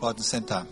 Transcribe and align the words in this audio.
Pode 0.00 0.22
sentar. 0.22 0.64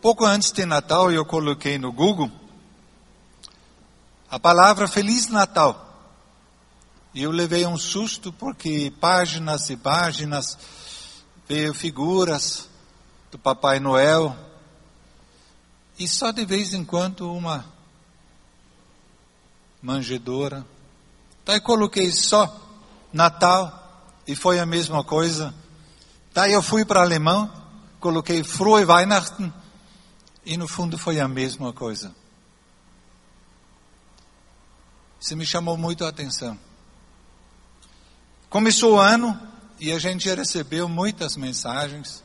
Pouco 0.00 0.24
antes 0.24 0.50
de 0.50 0.64
Natal 0.64 1.12
eu 1.12 1.26
coloquei 1.26 1.78
no 1.78 1.92
Google 1.92 2.30
a 4.30 4.38
palavra 4.40 4.88
Feliz 4.88 5.28
Natal. 5.28 5.90
E 7.12 7.22
eu 7.22 7.30
levei 7.30 7.66
um 7.66 7.76
susto 7.76 8.32
porque 8.32 8.90
páginas 8.98 9.68
e 9.68 9.76
páginas 9.76 10.56
veio 11.46 11.74
figuras 11.74 12.70
do 13.30 13.38
Papai 13.38 13.78
Noel 13.78 14.34
e 15.98 16.08
só 16.08 16.30
de 16.30 16.46
vez 16.46 16.72
em 16.72 16.82
quando 16.82 17.30
uma 17.30 17.66
manjedora. 19.82 20.66
Daí 21.44 21.60
coloquei 21.60 22.10
só 22.10 22.58
Natal 23.12 23.81
e 24.26 24.34
foi 24.34 24.58
a 24.58 24.66
mesma 24.66 25.02
coisa. 25.02 25.54
Daí 26.32 26.52
eu 26.52 26.62
fui 26.62 26.84
para 26.84 27.02
alemão, 27.02 27.50
coloquei 28.00 28.42
Frohe 28.42 28.84
Weihnachten 28.84 29.52
e 30.44 30.56
no 30.56 30.66
fundo 30.66 30.98
foi 30.98 31.20
a 31.20 31.28
mesma 31.28 31.72
coisa. 31.72 32.14
Isso 35.20 35.36
me 35.36 35.46
chamou 35.46 35.76
muito 35.76 36.04
a 36.04 36.08
atenção. 36.08 36.58
Começou 38.50 38.96
o 38.96 39.00
ano 39.00 39.40
e 39.78 39.92
a 39.92 39.98
gente 39.98 40.28
recebeu 40.34 40.88
muitas 40.88 41.36
mensagens. 41.36 42.22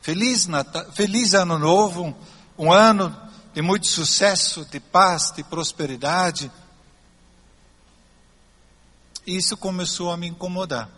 Feliz, 0.00 0.46
Natal, 0.46 0.92
feliz 0.92 1.32
Ano 1.32 1.58
Novo, 1.58 2.14
um 2.58 2.70
ano 2.70 3.16
de 3.54 3.62
muito 3.62 3.86
sucesso, 3.86 4.64
de 4.66 4.78
paz, 4.78 5.32
de 5.34 5.42
prosperidade. 5.42 6.50
E 9.26 9.36
isso 9.36 9.56
começou 9.56 10.12
a 10.12 10.16
me 10.16 10.26
incomodar. 10.26 10.90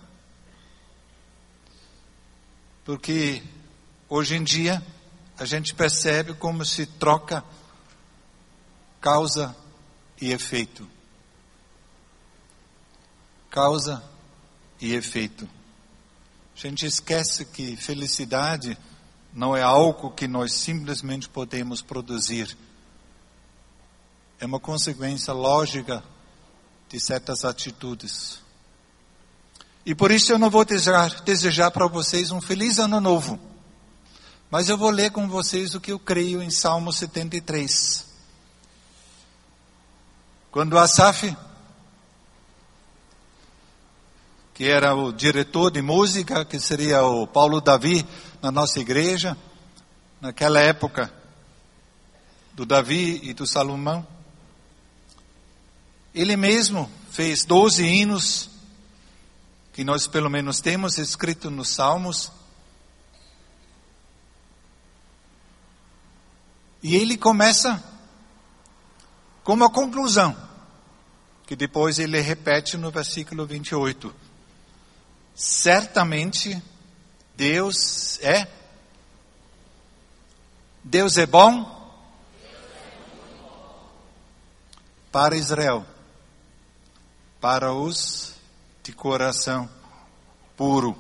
Porque 2.87 3.43
hoje 4.09 4.37
em 4.37 4.45
dia 4.45 4.81
a 5.37 5.45
gente 5.45 5.75
percebe 5.75 6.35
como 6.35 6.65
se 6.65 6.87
troca 6.87 7.45
causa 9.01 9.57
e 10.21 10.31
efeito. 10.31 10.89
Causa 13.51 14.09
e 14.81 14.95
efeito. 14.95 15.49
A 16.55 16.59
gente 16.59 16.87
esquece 16.87 17.45
que 17.47 17.77
felicidade 17.77 18.79
não 19.33 19.57
é 19.57 19.63
algo 19.63 20.13
que 20.13 20.29
nós 20.29 20.53
simplesmente 20.53 21.29
podemos 21.29 21.83
produzir. 21.83 22.57
É 24.39 24.47
uma 24.47 24.61
consequência 24.61 25.33
lógica 25.33 26.05
de 26.89 27.01
certas 27.01 27.45
atitudes. 27.45 28.46
E 29.87 29.95
por 29.95 30.11
isso 30.11 30.33
eu 30.33 30.39
não 30.39 30.51
vou 30.51 30.65
desejar, 30.65 31.23
desejar 31.23 31.71
para 31.71 31.87
vocês 31.87 32.33
um 32.33 32.41
feliz 32.41 32.81
ano 32.81 33.01
novo. 33.01 33.39
Mas 34.51 34.69
eu 34.69 34.77
vou 34.77 34.91
ler 34.91 35.13
com 35.13 35.29
vocês 35.29 35.77
o 35.77 35.81
que 35.81 35.93
eu 35.93 35.99
creio 35.99 36.43
em 36.43 36.51
Salmo 36.51 36.93
73. 36.93 38.05
Quando 40.51 40.77
Asaf, 40.77 41.37
que 44.53 44.65
era 44.65 44.93
o 44.93 45.13
diretor 45.13 45.71
de 45.71 45.81
música, 45.81 46.45
que 46.45 46.59
seria 46.59 47.05
o 47.05 47.25
Paulo 47.25 47.61
Davi 47.61 48.05
na 48.43 48.51
nossa 48.51 48.81
igreja, 48.81 49.37
naquela 50.21 50.59
época 50.59 51.13
do 52.55 52.67
Davi 52.67 53.21
e 53.23 53.33
do 53.33 53.47
Salomão, 53.47 54.05
ele 56.13 56.37
mesmo 56.37 56.91
fez 57.09 57.45
doze 57.45 57.85
hinos, 57.85 58.56
que 59.77 59.85
nós 59.85 60.09
pelo 60.09 60.31
menos 60.31 60.61
temos 60.61 60.97
escrito 60.97 61.51
nos 61.51 61.69
Salmos, 61.69 62.33
E 66.83 66.95
ele 66.95 67.17
começa 67.17 67.83
com 69.43 69.55
uma 69.55 69.69
conclusão, 69.69 70.37
que 71.45 71.57
depois 71.57 71.99
ele 71.99 72.21
repete 72.21 72.77
no 72.77 72.93
versículo 72.93 73.45
28. 73.45 74.15
Certamente 75.35 76.63
Deus 77.35 78.21
é 78.21 78.47
Deus 80.85 81.19
é 81.19 81.27
bom 81.27 81.75
para 85.11 85.37
Israel, 85.37 85.85
para 87.41 87.73
os 87.73 88.36
de 88.87 88.93
coração 88.93 89.69
puro. 90.57 90.97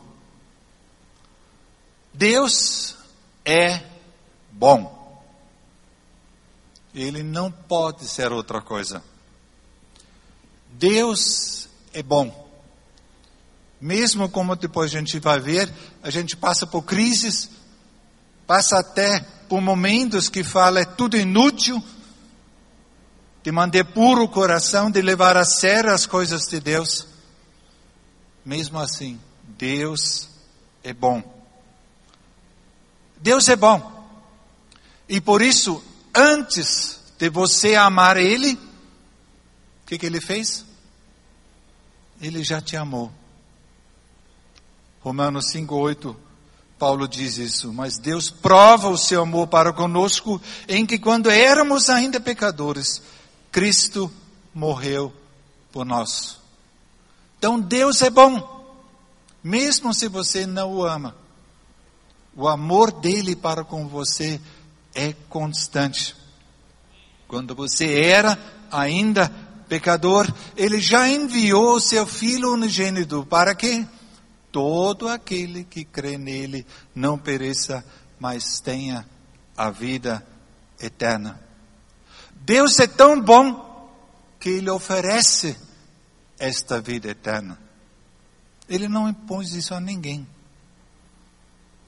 Deus 2.13 2.97
é 3.45 3.81
bom. 4.51 5.23
Ele 6.93 7.23
não 7.23 7.53
pode 7.53 8.09
ser 8.09 8.33
outra 8.33 8.61
coisa. 8.61 9.05
Deus 10.73 11.69
é 11.93 12.03
bom. 12.03 12.45
Mesmo 13.81 14.29
como 14.29 14.57
depois 14.57 14.91
a 14.91 14.99
gente 14.99 15.21
vai 15.21 15.39
ver, 15.39 15.73
a 16.03 16.11
gente 16.11 16.37
passa 16.37 16.67
por 16.67 16.83
crises, 16.83 17.51
passa 18.49 18.81
até 18.81 19.21
por 19.49 19.61
momentos 19.61 20.29
que 20.29 20.43
fala 20.43 20.81
é 20.81 20.85
tudo 20.85 21.17
inútil, 21.17 21.81
de 23.45 23.53
manter 23.53 23.85
puro 23.85 24.25
o 24.25 24.29
coração, 24.29 24.91
de 24.91 25.01
levar 25.01 25.37
a 25.37 25.45
sério 25.45 25.93
as 25.93 26.05
coisas 26.05 26.49
de 26.49 26.59
Deus. 26.59 27.16
Mesmo 28.47 28.79
assim, 28.79 29.19
Deus 29.59 30.29
é 30.85 30.95
bom. 30.95 31.21
Deus 33.17 33.49
é 33.49 33.57
bom. 33.57 34.09
E 35.09 35.21
por 35.21 35.43
isso 35.43 35.83
antes 36.15 37.01
de 37.19 37.29
você 37.29 37.75
amar 37.75 38.17
Ele, 38.17 38.55
o 38.55 39.87
que, 39.87 39.99
que 39.99 40.07
Ele 40.07 40.21
fez? 40.21 40.65
Ele 42.21 42.45
já 42.45 42.61
te 42.61 42.77
amou. 42.77 43.11
Romanos 45.01 45.53
5,8, 45.53 46.15
Paulo 46.79 47.09
diz 47.09 47.39
isso. 47.39 47.73
Mas 47.73 47.99
Deus 47.99 48.31
prova 48.31 48.89
o 48.89 48.97
seu 48.97 49.23
amor 49.23 49.49
para 49.49 49.73
conosco, 49.73 50.41
em 50.69 50.87
que 50.87 51.01
quando 51.01 51.29
éramos 51.29 51.91
ainda 51.91 52.21
pecadores, 52.21 53.03
Cristo 53.51 54.09
morreu 54.55 55.13
por 55.73 55.85
nós. 55.85 56.46
Então 57.47 57.61
Deus 57.61 58.03
é 58.03 58.11
bom, 58.11 58.67
mesmo 59.41 59.95
se 59.95 60.09
você 60.09 60.45
não 60.45 60.73
o 60.73 60.85
ama. 60.85 61.15
O 62.35 62.49
amor 62.49 62.91
dele 62.91 63.37
para 63.37 63.63
com 63.63 63.87
você 63.87 64.41
é 64.93 65.13
constante. 65.29 66.17
Quando 67.29 67.55
você 67.55 68.01
era 68.01 68.37
ainda 68.69 69.31
pecador, 69.69 70.27
ele 70.57 70.81
já 70.81 71.09
enviou 71.09 71.79
seu 71.79 72.05
Filho 72.05 72.53
unigênito 72.53 73.25
para 73.25 73.55
que 73.55 73.87
todo 74.51 75.07
aquele 75.07 75.63
que 75.63 75.85
crê 75.85 76.19
nele 76.19 76.67
não 76.93 77.17
pereça, 77.17 77.85
mas 78.19 78.59
tenha 78.59 79.09
a 79.57 79.71
vida 79.71 80.27
eterna. 80.83 81.41
Deus 82.35 82.81
é 82.81 82.89
tão 82.89 83.21
bom 83.21 83.89
que 84.41 84.49
ele 84.49 84.69
oferece 84.69 85.57
esta 86.39 86.81
vida 86.81 87.09
eterna. 87.09 87.59
Ele 88.69 88.89
não 88.89 89.09
impôs 89.09 89.53
isso 89.53 89.75
a 89.75 89.81
ninguém. 89.81 90.27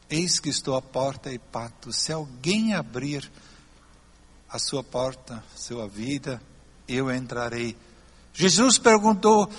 Eis 0.09 0.39
que 0.39 0.49
estou 0.49 0.77
à 0.77 0.83
porta 0.83 1.31
e 1.33 1.39
bato. 1.53 1.93
Se 1.93 2.13
alguém 2.13 2.75
abrir 2.75 3.31
a 4.49 4.59
sua 4.59 4.83
porta, 4.83 5.45
sua 5.55 5.87
vida, 5.87 6.41
eu 6.87 7.13
entrarei. 7.13 7.77
Jesus 8.33 8.79
perguntou, 8.79 9.51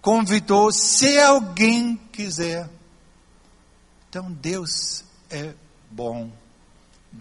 convidou, 0.00 0.72
se 0.72 1.18
alguém 1.18 1.96
quiser. 2.10 2.68
Então 4.08 4.32
Deus 4.32 5.04
é 5.30 5.54
bom. 5.90 6.30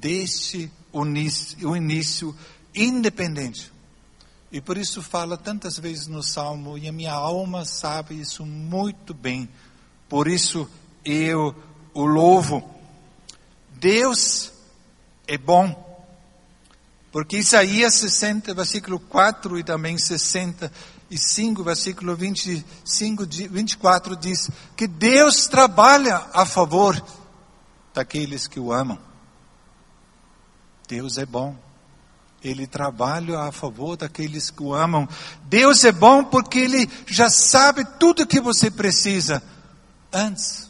Início, 0.04 0.72
o 1.64 1.76
início 1.76 2.36
independente. 2.74 3.72
E 4.52 4.60
por 4.60 4.78
isso 4.78 5.02
fala 5.02 5.38
tantas 5.38 5.80
vezes 5.80 6.08
no 6.08 6.22
Salmo, 6.22 6.78
e 6.78 6.88
a 6.88 6.92
minha 6.92 7.14
alma 7.14 7.64
sabe 7.64 8.20
isso 8.20 8.46
muito 8.46 9.14
bem. 9.14 9.48
Por 10.10 10.28
isso 10.28 10.70
eu 11.06 11.56
o 11.94 12.06
louvo. 12.06 12.70
Deus 13.70 14.52
é 15.26 15.38
bom. 15.38 15.90
Porque 17.12 17.38
Isaías 17.38 17.96
60, 17.96 18.54
versículo 18.54 19.00
4 19.00 19.60
e 19.60 19.64
também 19.64 19.98
65, 19.98 21.64
versículo 21.64 22.16
25, 22.16 23.26
24 23.26 24.16
diz 24.16 24.50
que 24.78 24.88
Deus 24.88 25.48
trabalha 25.48 26.28
a 26.34 26.46
favor 26.46 27.02
daqueles 27.94 28.48
que 28.48 28.60
o 28.60 28.72
amam. 28.72 28.98
Deus 30.88 31.18
é 31.18 31.26
bom. 31.26 31.56
Ele 32.44 32.66
trabalha 32.66 33.40
a 33.40 33.52
favor 33.52 33.96
daqueles 33.96 34.50
que 34.50 34.64
o 34.64 34.74
amam. 34.74 35.08
Deus 35.44 35.84
é 35.84 35.92
bom 35.92 36.24
porque 36.24 36.60
Ele 36.60 36.90
já 37.06 37.30
sabe 37.30 37.86
tudo 38.00 38.26
que 38.26 38.40
você 38.40 38.72
precisa 38.72 39.44
antes 40.12 40.70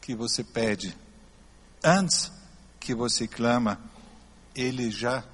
que 0.00 0.14
você 0.14 0.44
pede, 0.44 0.96
antes 1.82 2.30
que 2.78 2.94
você 2.94 3.26
clama. 3.26 3.80
Ele 4.54 4.90
já 4.90 5.24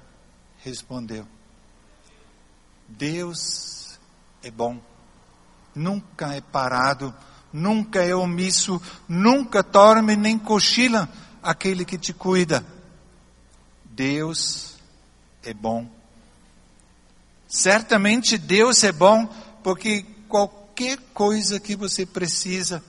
respondeu. 0.59 1.27
Deus 2.87 3.99
é 4.41 4.49
bom, 4.49 4.79
nunca 5.75 6.33
é 6.33 6.41
parado, 6.41 7.13
nunca 7.51 8.03
é 8.03 8.15
omisso, 8.15 8.81
nunca 9.07 9.61
dorme 9.61 10.15
nem 10.15 10.37
cochila 10.39 11.09
aquele 11.43 11.83
que 11.83 11.97
te 11.97 12.13
cuida. 12.13 12.65
Deus 13.83 14.75
é 14.75 14.76
bom. 15.53 15.89
Certamente 17.47 18.37
Deus 18.37 18.83
é 18.83 18.91
bom 18.91 19.25
porque 19.63 20.03
qualquer 20.27 20.97
coisa 21.13 21.59
que 21.59 21.75
você 21.75 22.05
precisa, 22.05 22.83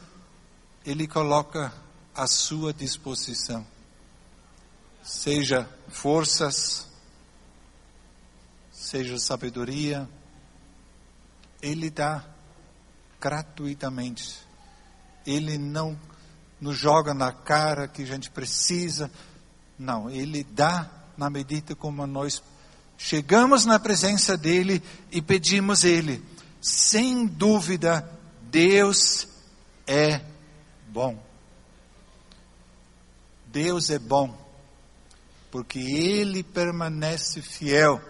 Ele 0.85 1.07
coloca 1.07 1.73
à 2.15 2.27
sua 2.27 2.73
disposição. 2.73 3.65
Seja 5.03 5.69
forças, 5.89 6.89
seja 8.73 9.19
sabedoria, 9.19 10.09
Ele 11.63 11.89
dá 11.89 12.25
gratuitamente. 13.21 14.39
Ele 15.25 15.57
não 15.57 15.99
nos 16.61 16.77
joga 16.77 17.15
na 17.15 17.33
cara 17.33 17.87
que 17.87 18.03
a 18.03 18.07
gente 18.07 18.31
precisa. 18.31 19.11
Não, 19.79 20.11
Ele 20.11 20.43
dá 20.43 20.98
na 21.19 21.29
medida 21.29 21.75
como 21.75 22.07
nós 22.07 22.43
chegamos 22.97 23.67
na 23.67 23.79
presença 23.79 24.39
dele 24.39 24.83
e 25.11 25.21
pedimos 25.21 25.85
ele. 25.85 26.25
Sem 26.61 27.27
dúvida, 27.27 28.09
Deus 28.43 29.29
é 29.87 30.21
bom. 30.89 31.29
Deus 33.47 33.91
é 33.91 33.99
bom, 33.99 34.37
porque 35.51 35.79
Ele 35.79 36.43
permanece 36.43 37.41
fiel, 37.41 38.01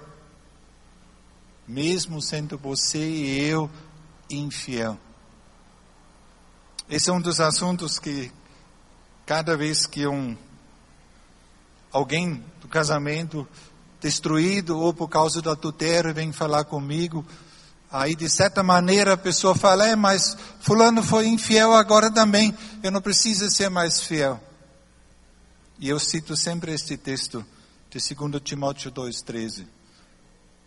mesmo 1.67 2.21
sendo 2.21 2.59
você 2.59 2.99
e 2.99 3.45
eu 3.45 3.71
infiel. 4.29 4.99
Esse 6.91 7.09
é 7.09 7.13
um 7.13 7.21
dos 7.21 7.41
assuntos 7.41 7.99
que, 7.99 8.33
cada 9.25 9.57
vez 9.57 9.87
que 9.87 10.07
um 10.07 10.37
alguém 11.93 12.45
casamento 12.69 13.47
destruído 14.01 14.79
ou 14.79 14.95
por 14.95 15.09
causa 15.09 15.43
do 15.43 15.51
adultério 15.51 16.15
vem 16.15 16.33
falar 16.33 16.65
comigo. 16.65 17.25
Aí, 17.91 18.15
de 18.15 18.29
certa 18.29 18.63
maneira, 18.63 19.15
a 19.15 19.17
pessoa 19.17 19.55
fala: 19.55 19.87
é, 19.87 19.97
mas 19.97 20.37
Fulano 20.61 21.03
foi 21.03 21.27
infiel 21.27 21.75
agora 21.75 22.11
também, 22.11 22.55
eu 22.83 22.91
não 22.91 23.01
preciso 23.01 23.49
ser 23.51 23.71
mais 23.71 24.01
fiel. 24.01 24.41
E 25.79 25.89
eu 25.89 25.99
cito 25.99 26.37
sempre 26.37 26.73
este 26.73 26.97
texto 26.97 27.45
de 27.89 27.99
2 28.15 28.43
Timóteo 28.43 28.91
2,13. 28.91 29.67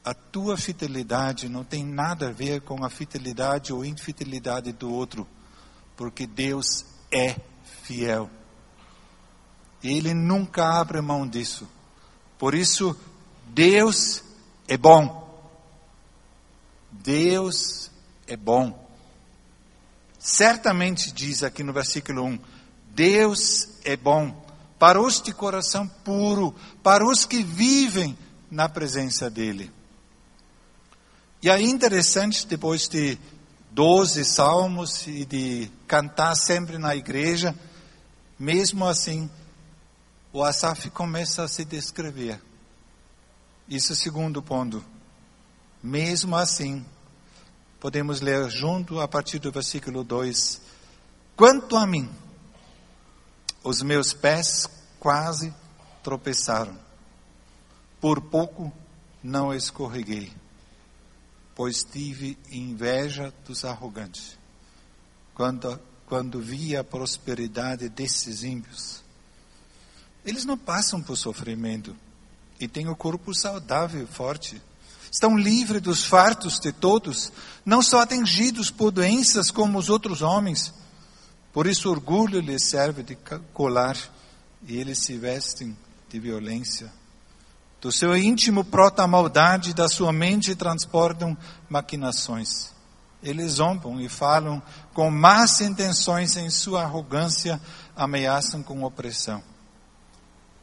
A 0.03 0.13
tua 0.13 0.57
fidelidade 0.57 1.47
não 1.47 1.63
tem 1.63 1.85
nada 1.85 2.29
a 2.29 2.31
ver 2.31 2.61
com 2.61 2.83
a 2.83 2.89
fidelidade 2.89 3.71
ou 3.71 3.85
infidelidade 3.85 4.71
do 4.71 4.91
outro, 4.91 5.27
porque 5.95 6.25
Deus 6.25 6.85
é 7.11 7.35
fiel. 7.83 8.29
Ele 9.83 10.13
nunca 10.13 10.79
abre 10.79 11.01
mão 11.01 11.27
disso. 11.27 11.67
Por 12.41 12.55
isso, 12.55 12.97
Deus 13.49 14.23
é 14.67 14.75
bom. 14.75 15.31
Deus 16.91 17.91
é 18.25 18.35
bom. 18.35 18.89
Certamente 20.17 21.11
diz 21.11 21.43
aqui 21.43 21.61
no 21.61 21.71
versículo 21.71 22.23
1: 22.23 22.39
Deus 22.95 23.69
é 23.83 23.95
bom 23.95 24.43
para 24.79 24.99
os 24.99 25.21
de 25.21 25.31
coração 25.31 25.87
puro, 25.87 26.55
para 26.81 27.05
os 27.05 27.25
que 27.25 27.43
vivem 27.43 28.17
na 28.49 28.67
presença 28.67 29.29
dEle. 29.29 29.71
E 31.43 31.49
aí 31.51 31.69
interessante, 31.69 32.47
depois 32.47 32.89
de 32.89 33.19
12 33.69 34.25
salmos 34.25 35.05
e 35.05 35.25
de 35.25 35.71
cantar 35.85 36.33
sempre 36.33 36.79
na 36.79 36.95
igreja, 36.95 37.53
mesmo 38.39 38.87
assim, 38.87 39.29
o 40.33 40.43
Asaf 40.43 40.89
começa 40.91 41.43
a 41.43 41.47
se 41.47 41.65
descrever. 41.65 42.41
Isso 43.67 43.91
é 43.91 43.95
o 43.95 43.97
segundo 43.97 44.41
ponto. 44.41 44.83
Mesmo 45.83 46.35
assim, 46.35 46.85
podemos 47.79 48.21
ler 48.21 48.49
junto 48.49 48.99
a 48.99 49.07
partir 49.07 49.39
do 49.39 49.51
versículo 49.51 50.03
2: 50.03 50.61
Quanto 51.35 51.75
a 51.75 51.85
mim, 51.85 52.09
os 53.63 53.81
meus 53.81 54.13
pés 54.13 54.67
quase 54.99 55.53
tropeçaram, 56.01 56.77
por 57.99 58.21
pouco 58.21 58.71
não 59.21 59.53
escorreguei, 59.53 60.31
pois 61.55 61.83
tive 61.83 62.37
inveja 62.49 63.33
dos 63.45 63.65
arrogantes, 63.65 64.37
quando, 65.35 65.79
quando 66.05 66.39
vi 66.39 66.75
a 66.75 66.83
prosperidade 66.83 67.89
desses 67.89 68.43
ímpios 68.43 69.00
eles 70.25 70.45
não 70.45 70.57
passam 70.57 71.01
por 71.01 71.15
sofrimento 71.15 71.95
e 72.59 72.67
têm 72.67 72.87
o 72.87 72.95
corpo 72.95 73.33
saudável 73.33 74.03
e 74.03 74.07
forte. 74.07 74.61
Estão 75.11 75.37
livres 75.37 75.81
dos 75.81 76.05
fartos 76.05 76.59
de 76.59 76.71
todos, 76.71 77.31
não 77.65 77.81
são 77.81 77.99
atingidos 77.99 78.69
por 78.71 78.91
doenças 78.91 79.51
como 79.51 79.77
os 79.77 79.89
outros 79.89 80.21
homens. 80.21 80.73
Por 81.51 81.67
isso, 81.67 81.89
orgulho 81.89 82.39
lhes 82.39 82.63
serve 82.63 83.03
de 83.03 83.17
colar 83.53 83.97
e 84.65 84.77
eles 84.77 84.99
se 84.99 85.17
vestem 85.17 85.75
de 86.07 86.19
violência. 86.19 86.91
Do 87.81 87.91
seu 87.91 88.15
íntimo 88.15 88.63
brota 88.63 89.03
a 89.03 89.07
maldade, 89.07 89.73
da 89.73 89.89
sua 89.89 90.13
mente 90.13 90.55
transportam 90.55 91.35
maquinações. 91.67 92.71
Eles 93.23 93.53
zombam 93.53 93.99
e 93.99 94.07
falam 94.07 94.61
com 94.93 95.09
más 95.09 95.61
intenções 95.61 96.37
em 96.37 96.49
sua 96.49 96.83
arrogância, 96.83 97.59
ameaçam 97.95 98.61
com 98.63 98.83
opressão. 98.83 99.43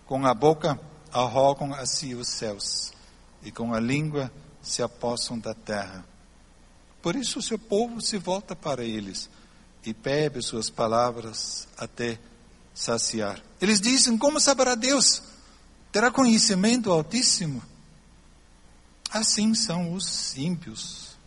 Com 0.08 0.26
a 0.26 0.32
boca 0.32 0.80
arrogam 1.12 1.74
a 1.74 1.84
si 1.84 2.14
os 2.14 2.28
céus, 2.28 2.94
e 3.42 3.52
com 3.52 3.74
a 3.74 3.78
língua 3.78 4.32
se 4.62 4.82
apossam 4.82 5.38
da 5.38 5.52
terra. 5.52 6.02
Por 7.02 7.14
isso 7.14 7.40
o 7.40 7.42
seu 7.42 7.58
povo 7.58 8.00
se 8.00 8.16
volta 8.16 8.56
para 8.56 8.82
eles 8.82 9.28
e 9.84 9.92
bebe 9.92 10.40
suas 10.40 10.70
palavras 10.70 11.68
até 11.76 12.18
saciar. 12.72 13.38
Eles 13.60 13.82
dizem: 13.82 14.16
Como 14.16 14.40
saberá 14.40 14.74
Deus? 14.74 15.22
Terá 15.92 16.10
conhecimento 16.10 16.90
altíssimo? 16.90 17.62
Assim 19.10 19.54
são 19.54 19.92
os 19.92 20.34
ímpios, 20.38 21.18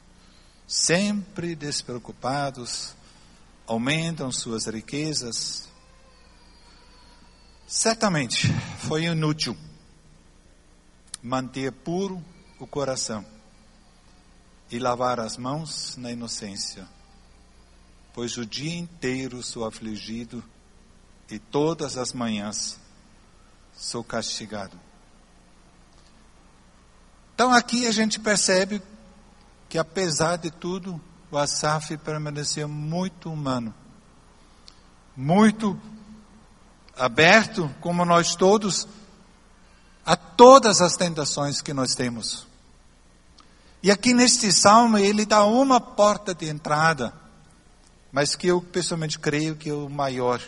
sempre 0.67 1.55
despreocupados, 1.55 2.95
aumentam 3.67 4.31
suas 4.31 4.65
riquezas, 4.65 5.70
Certamente 7.71 8.49
foi 8.79 9.05
inútil 9.05 9.55
manter 11.23 11.71
puro 11.71 12.21
o 12.59 12.67
coração 12.67 13.25
e 14.69 14.77
lavar 14.77 15.21
as 15.21 15.37
mãos 15.37 15.95
na 15.95 16.11
inocência, 16.11 16.85
pois 18.13 18.35
o 18.35 18.45
dia 18.45 18.75
inteiro 18.75 19.41
sou 19.41 19.65
afligido 19.65 20.43
e 21.29 21.39
todas 21.39 21.95
as 21.95 22.11
manhãs 22.11 22.77
sou 23.73 24.03
castigado. 24.03 24.77
Então 27.33 27.53
aqui 27.53 27.87
a 27.87 27.91
gente 27.93 28.19
percebe 28.19 28.81
que 29.69 29.77
apesar 29.77 30.35
de 30.35 30.51
tudo, 30.51 30.99
o 31.31 31.37
Asaf 31.37 31.95
permaneceu 31.99 32.67
muito 32.67 33.31
humano, 33.31 33.73
muito 35.15 35.79
aberto, 37.01 37.73
como 37.81 38.05
nós 38.05 38.35
todos, 38.35 38.87
a 40.05 40.15
todas 40.15 40.81
as 40.81 40.95
tentações 40.95 41.59
que 41.59 41.73
nós 41.73 41.95
temos. 41.95 42.45
E 43.81 43.89
aqui 43.89 44.13
neste 44.13 44.51
salmo 44.51 44.99
ele 44.99 45.25
dá 45.25 45.43
uma 45.43 45.81
porta 45.81 46.35
de 46.35 46.47
entrada, 46.47 47.11
mas 48.11 48.35
que 48.35 48.47
eu 48.47 48.61
pessoalmente 48.61 49.17
creio 49.17 49.55
que 49.55 49.69
é 49.69 49.73
o 49.73 49.89
maior. 49.89 50.39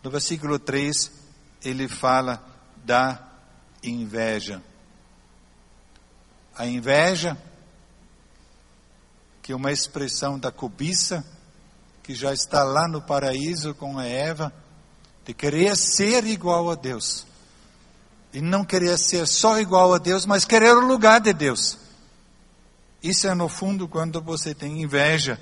No 0.00 0.08
versículo 0.08 0.56
3, 0.56 1.10
ele 1.64 1.88
fala 1.88 2.40
da 2.84 3.20
inveja. 3.82 4.62
A 6.56 6.64
inveja, 6.64 7.36
que 9.42 9.50
é 9.50 9.56
uma 9.56 9.72
expressão 9.72 10.38
da 10.38 10.52
cobiça, 10.52 11.24
que 12.04 12.14
já 12.14 12.32
está 12.32 12.62
lá 12.62 12.86
no 12.86 13.02
paraíso 13.02 13.74
com 13.74 13.98
a 13.98 14.06
Eva, 14.06 14.52
de 15.28 15.34
querer 15.34 15.76
ser 15.76 16.24
igual 16.26 16.70
a 16.70 16.74
Deus. 16.74 17.26
E 18.32 18.40
não 18.40 18.64
querer 18.64 18.96
ser 18.96 19.26
só 19.26 19.60
igual 19.60 19.92
a 19.92 19.98
Deus, 19.98 20.24
mas 20.24 20.46
querer 20.46 20.74
o 20.74 20.86
lugar 20.86 21.20
de 21.20 21.34
Deus. 21.34 21.76
Isso 23.02 23.28
é 23.28 23.34
no 23.34 23.46
fundo 23.46 23.86
quando 23.86 24.22
você 24.22 24.54
tem 24.54 24.80
inveja. 24.80 25.38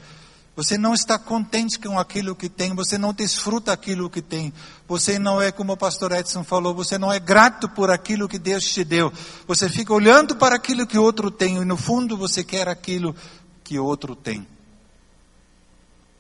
Você 0.57 0.77
não 0.77 0.93
está 0.93 1.21
contente 1.21 1.79
com 1.79 2.01
aquilo 2.01 2.35
que 2.35 2.49
tem, 2.49 2.75
você 2.75 2.99
não 2.99 3.15
desfruta 3.15 3.73
aquilo 3.73 4.11
que 4.11 4.21
tem. 4.21 4.53
Você 4.89 5.21
não 5.21 5.41
é, 5.41 5.53
como 5.53 5.75
o 5.75 5.77
pastor 5.77 6.11
Edson 6.11 6.43
falou, 6.43 6.75
você 6.75 6.99
não 6.99 7.13
é 7.13 7.21
grato 7.21 7.69
por 7.69 7.89
aquilo 7.89 8.29
que 8.29 8.41
Deus 8.41 8.65
te 8.65 8.83
deu. 8.83 9.13
Você 9.47 9.69
fica 9.69 9.95
olhando 9.95 10.35
para 10.35 10.57
aquilo 10.57 10.85
que 10.85 10.99
outro 10.99 11.31
tem 11.31 11.59
e 11.59 11.65
no 11.65 11.77
fundo 11.77 12.17
você 12.17 12.43
quer 12.43 12.67
aquilo 12.67 13.15
que 13.63 13.79
outro 13.79 14.17
tem. 14.17 14.45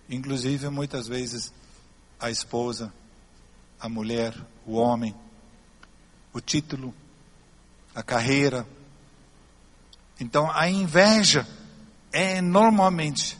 Inclusive, 0.08 0.68
muitas 0.68 1.08
vezes, 1.08 1.52
a 2.20 2.30
esposa, 2.30 2.92
a 3.80 3.88
mulher, 3.88 4.34
o 4.66 4.74
homem, 4.74 5.14
o 6.32 6.40
título, 6.40 6.94
a 7.94 8.02
carreira. 8.02 8.66
Então, 10.20 10.50
a 10.50 10.68
inveja 10.68 11.46
é 12.12 12.40
normalmente 12.40 13.38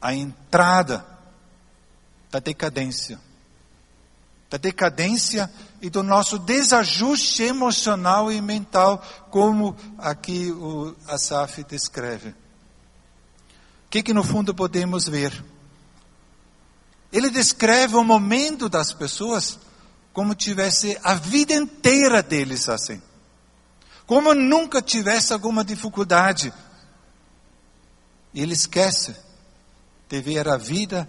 a 0.00 0.14
entrada 0.14 1.06
da 2.30 2.38
decadência. 2.38 3.20
Da 4.48 4.56
decadência 4.56 5.50
e 5.82 5.90
do 5.90 6.02
nosso 6.02 6.38
desajuste 6.38 7.42
emocional 7.42 8.30
e 8.30 8.40
mental, 8.40 9.02
como 9.30 9.76
aqui 9.98 10.50
o 10.52 10.94
Asaf 11.08 11.64
descreve. 11.64 12.30
O 12.30 12.34
que, 13.90 14.02
que 14.02 14.14
no 14.14 14.22
fundo 14.22 14.54
podemos 14.54 15.08
ver? 15.08 15.44
Ele 17.16 17.30
descreve 17.30 17.96
o 17.96 18.04
momento 18.04 18.68
das 18.68 18.92
pessoas 18.92 19.58
como 20.12 20.34
tivesse 20.34 20.98
a 21.02 21.14
vida 21.14 21.54
inteira 21.54 22.22
deles 22.22 22.68
assim. 22.68 23.00
Como 24.04 24.34
nunca 24.34 24.82
tivesse 24.82 25.32
alguma 25.32 25.64
dificuldade. 25.64 26.52
E 28.34 28.42
ele 28.42 28.52
esquece 28.52 29.16
de 30.10 30.20
ver 30.20 30.46
a 30.46 30.58
vida 30.58 31.08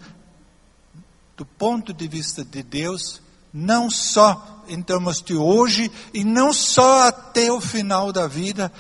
do 1.36 1.46
ponto 1.46 1.92
de 1.92 2.08
vista 2.08 2.42
de 2.42 2.64
Deus, 2.64 3.22
não 3.52 3.90
só 3.90 4.64
em 4.70 4.82
termos 4.82 5.22
de 5.22 5.36
hoje 5.36 5.92
e 6.14 6.24
não 6.24 6.54
só 6.54 7.10
até 7.10 7.52
o 7.52 7.60
final 7.60 8.14
da 8.14 8.28
vida, 8.28 8.72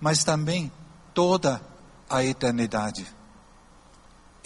mas 0.00 0.22
também 0.22 0.70
toda 1.12 1.60
a 2.08 2.24
eternidade. 2.24 3.15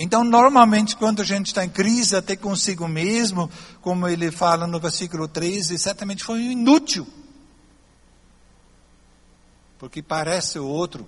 Então, 0.03 0.25
normalmente, 0.25 0.97
quando 0.97 1.21
a 1.21 1.25
gente 1.27 1.49
está 1.49 1.63
em 1.63 1.69
crise 1.69 2.17
até 2.17 2.35
consigo 2.35 2.89
mesmo, 2.89 3.51
como 3.83 4.09
ele 4.09 4.31
fala 4.31 4.67
no 4.67 4.81
versículo 4.81 5.29
13, 5.29 5.79
certamente 5.79 6.25
foi 6.25 6.41
inútil. 6.41 7.07
Porque 9.79 10.03
parece 10.03 10.59
o 10.59 10.67
outro 10.67 11.07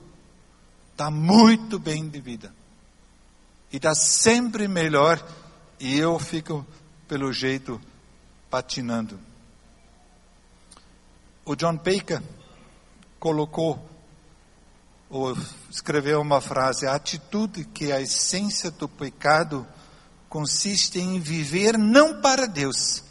está 0.91 1.11
muito 1.11 1.79
bem 1.79 2.07
de 2.07 2.21
vida. 2.21 2.55
E 3.73 3.77
está 3.77 3.95
sempre 3.95 4.69
melhor, 4.69 5.27
e 5.81 5.99
eu 5.99 6.19
fico, 6.19 6.67
pelo 7.09 7.33
jeito, 7.33 7.81
patinando. 8.51 9.19
O 11.47 11.57
John 11.57 11.77
Baker 11.79 12.23
colocou 13.19 13.89
ou 15.13 15.37
escreveu 15.71 16.23
uma 16.23 16.41
frase: 16.41 16.87
a 16.87 16.95
atitude 16.95 17.67
que 17.67 17.93
é 17.93 17.97
a 17.97 18.01
essência 18.01 18.71
do 18.71 18.89
pecado 18.89 19.67
consiste 20.29 20.99
em 20.99 21.21
viver 21.21 21.77
não 21.77 22.23
para 22.23 22.47
Deus, 22.47 23.05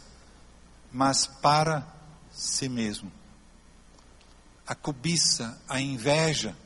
mas 0.92 1.26
para 1.26 1.86
si 2.32 2.68
mesmo. 2.68 3.10
A 4.66 4.74
cobiça, 4.74 5.56
a 5.68 5.80
inveja, 5.80 6.56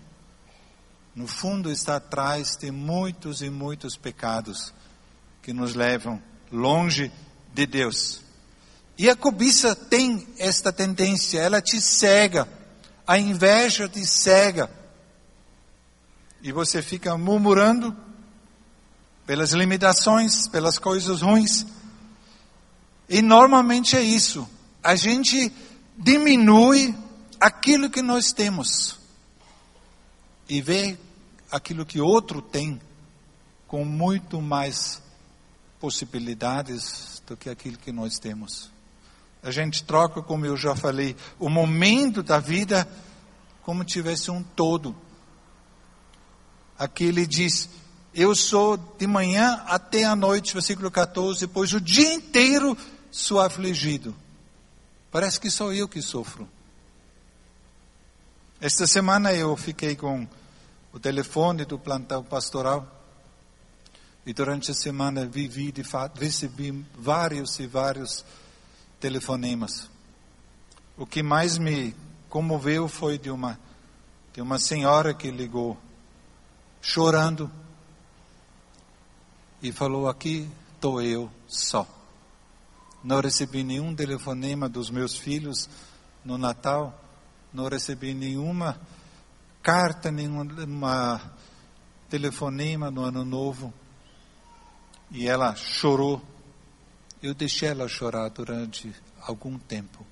no 1.14 1.26
fundo 1.26 1.70
está 1.70 1.96
atrás 1.96 2.56
de 2.56 2.70
muitos 2.70 3.42
e 3.42 3.50
muitos 3.50 3.96
pecados 3.96 4.72
que 5.42 5.52
nos 5.52 5.74
levam 5.74 6.22
longe 6.50 7.12
de 7.52 7.66
Deus. 7.66 8.22
E 8.96 9.10
a 9.10 9.16
cobiça 9.16 9.74
tem 9.76 10.26
esta 10.38 10.72
tendência, 10.72 11.40
ela 11.40 11.60
te 11.60 11.78
cega, 11.78 12.48
a 13.06 13.18
inveja 13.18 13.86
te 13.86 14.06
cega 14.06 14.70
e 16.46 16.52
você 16.52 16.80
fica 16.80 17.18
murmurando 17.18 17.92
pelas 19.26 19.50
limitações, 19.50 20.46
pelas 20.46 20.78
coisas 20.78 21.20
ruins. 21.20 21.66
E 23.08 23.20
normalmente 23.20 23.96
é 23.96 24.00
isso. 24.00 24.48
A 24.80 24.94
gente 24.94 25.52
diminui 25.98 26.96
aquilo 27.40 27.90
que 27.90 28.00
nós 28.00 28.32
temos 28.32 28.96
e 30.48 30.62
vê 30.62 30.96
aquilo 31.50 31.84
que 31.84 32.00
outro 32.00 32.40
tem 32.40 32.80
com 33.66 33.84
muito 33.84 34.40
mais 34.40 35.02
possibilidades 35.80 37.20
do 37.26 37.36
que 37.36 37.50
aquilo 37.50 37.76
que 37.76 37.90
nós 37.90 38.20
temos. 38.20 38.70
A 39.42 39.50
gente 39.50 39.82
troca, 39.82 40.22
como 40.22 40.46
eu 40.46 40.56
já 40.56 40.76
falei, 40.76 41.16
o 41.40 41.48
momento 41.48 42.22
da 42.22 42.38
vida 42.38 42.88
como 43.64 43.82
tivesse 43.82 44.30
um 44.30 44.44
todo. 44.44 44.94
Aqui 46.78 47.04
ele 47.04 47.26
diz: 47.26 47.68
Eu 48.14 48.34
sou 48.34 48.76
de 48.76 49.06
manhã 49.06 49.62
até 49.66 50.04
a 50.04 50.14
noite, 50.14 50.52
versículo 50.52 50.90
14, 50.90 51.46
pois 51.46 51.72
o 51.72 51.80
dia 51.80 52.12
inteiro 52.12 52.76
sou 53.10 53.40
afligido. 53.40 54.14
Parece 55.10 55.40
que 55.40 55.50
sou 55.50 55.72
eu 55.72 55.88
que 55.88 56.02
sofro. 56.02 56.48
Esta 58.60 58.86
semana 58.86 59.32
eu 59.32 59.56
fiquei 59.56 59.96
com 59.96 60.26
o 60.92 60.98
telefone 60.98 61.64
do 61.64 61.78
plantão 61.78 62.22
pastoral 62.22 62.86
e 64.24 64.32
durante 64.32 64.70
a 64.70 64.74
semana 64.74 65.24
vivi, 65.24 65.70
de 65.70 65.84
fato, 65.84 66.18
recebi 66.20 66.84
vários 66.98 67.58
e 67.60 67.66
vários 67.66 68.24
telefonemas. 68.98 69.88
O 70.96 71.06
que 71.06 71.22
mais 71.22 71.58
me 71.58 71.94
comoveu 72.28 72.88
foi 72.88 73.18
de 73.18 73.30
uma, 73.30 73.58
de 74.34 74.40
uma 74.40 74.58
senhora 74.58 75.14
que 75.14 75.30
ligou 75.30 75.78
chorando, 76.86 77.50
e 79.60 79.72
falou: 79.72 80.08
Aqui 80.08 80.48
estou 80.76 81.02
eu 81.02 81.28
só. 81.48 81.86
Não 83.02 83.20
recebi 83.20 83.64
nenhum 83.64 83.94
telefonema 83.94 84.68
dos 84.68 84.88
meus 84.88 85.16
filhos 85.16 85.68
no 86.24 86.38
Natal, 86.38 86.96
não 87.52 87.68
recebi 87.68 88.14
nenhuma 88.14 88.80
carta, 89.62 90.12
nenhuma 90.12 91.20
telefonema 92.08 92.88
no 92.88 93.02
Ano 93.02 93.24
Novo. 93.24 93.74
E 95.10 95.26
ela 95.26 95.56
chorou. 95.56 96.22
Eu 97.20 97.34
deixei 97.34 97.70
ela 97.70 97.88
chorar 97.88 98.28
durante 98.28 98.94
algum 99.20 99.58
tempo. 99.58 100.06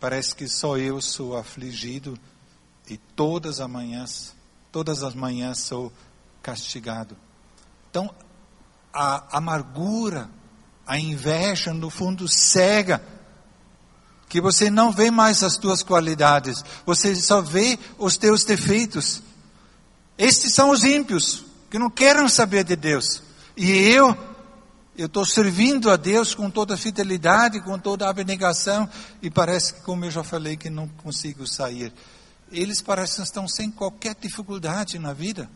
Parece 0.00 0.34
que 0.34 0.48
só 0.48 0.76
eu 0.76 1.00
sou 1.00 1.36
afligido 1.36 2.18
e 2.88 2.96
todas 2.96 3.60
as 3.60 3.68
manhãs, 3.68 4.34
todas 4.72 5.02
as 5.02 5.14
manhãs 5.14 5.58
sou 5.58 5.92
castigado. 6.42 7.16
Então, 7.90 8.10
a 8.92 9.36
amargura, 9.36 10.30
a 10.86 10.98
inveja, 10.98 11.74
no 11.74 11.90
fundo, 11.90 12.26
cega, 12.26 13.02
que 14.28 14.40
você 14.40 14.70
não 14.70 14.92
vê 14.92 15.10
mais 15.10 15.42
as 15.42 15.56
tuas 15.56 15.82
qualidades, 15.82 16.62
você 16.84 17.14
só 17.16 17.40
vê 17.40 17.78
os 17.98 18.16
teus 18.16 18.44
defeitos. 18.44 19.22
Estes 20.16 20.54
são 20.54 20.70
os 20.70 20.84
ímpios, 20.84 21.44
que 21.70 21.78
não 21.78 21.90
querem 21.90 22.28
saber 22.28 22.64
de 22.64 22.76
Deus. 22.76 23.22
E 23.56 23.70
eu, 23.70 24.16
eu 24.96 25.06
estou 25.06 25.24
servindo 25.24 25.90
a 25.90 25.96
Deus 25.96 26.34
com 26.34 26.50
toda 26.50 26.76
fidelidade, 26.76 27.60
com 27.60 27.78
toda 27.78 28.08
abnegação, 28.08 28.88
e 29.22 29.30
parece 29.30 29.74
que, 29.74 29.80
como 29.82 30.04
eu 30.04 30.10
já 30.10 30.24
falei, 30.24 30.56
que 30.56 30.68
não 30.70 30.88
consigo 30.88 31.46
sair 31.46 31.92
eles 32.50 32.80
parecem 32.80 33.22
estar 33.22 33.46
sem 33.48 33.70
qualquer 33.70 34.14
dificuldade 34.14 34.98
na 34.98 35.12
vida. 35.12 35.50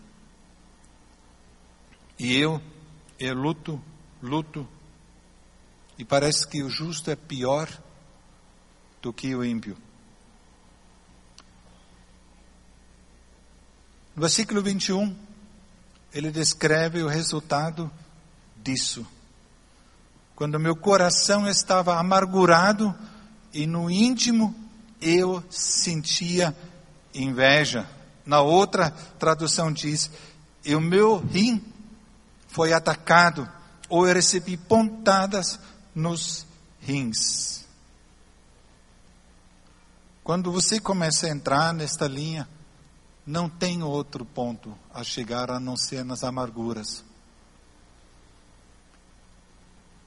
E 2.19 2.37
eu, 2.37 2.61
eu 3.19 3.35
luto, 3.35 3.83
luto, 4.23 4.69
e 5.99 6.05
parece 6.05 6.47
que 6.47 6.63
o 6.63 6.71
justo 6.71 7.11
é 7.11 7.17
pior 7.17 7.69
do 9.01 9.13
que 9.13 9.35
o 9.35 9.45
ímpio. 9.45 9.77
No 14.15 14.21
versículo 14.21 14.63
21, 14.63 15.17
ele 16.13 16.31
descreve 16.31 17.03
o 17.03 17.09
resultado 17.09 17.91
disso. 18.63 19.07
Quando 20.37 20.61
meu 20.61 20.77
coração 20.77 21.49
estava 21.49 21.99
amargurado 21.99 22.95
e 23.53 23.67
no 23.67 23.91
íntimo 23.91 24.55
eu 25.01 25.43
sentia 25.51 26.57
inveja. 27.15 27.89
Na 28.25 28.41
outra 28.41 28.91
tradução 29.19 29.73
diz: 29.73 30.11
e 30.65 30.75
o 30.75 30.81
meu 30.81 31.17
rim 31.19 31.63
foi 32.49 32.73
atacado, 32.73 33.49
ou 33.89 34.07
eu 34.07 34.15
recebi 34.15 34.57
pontadas 34.57 35.59
nos 35.95 36.47
rins. 36.81 37.65
Quando 40.23 40.53
você 40.53 40.79
começa 40.79 41.27
a 41.27 41.31
entrar 41.31 41.75
nesta 41.75 42.07
linha, 42.07 42.49
não 43.27 43.49
tem 43.49 43.83
outro 43.83 44.25
ponto 44.25 44.77
a 44.93 45.03
chegar 45.03 45.51
a 45.51 45.59
não 45.59 45.77
ser 45.77 46.05
nas 46.05 46.23
amarguras. 46.23 47.05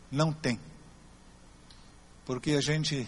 Não 0.10 0.32
tem. 0.32 0.60
Porque 2.26 2.52
a 2.52 2.62
gente 2.62 3.08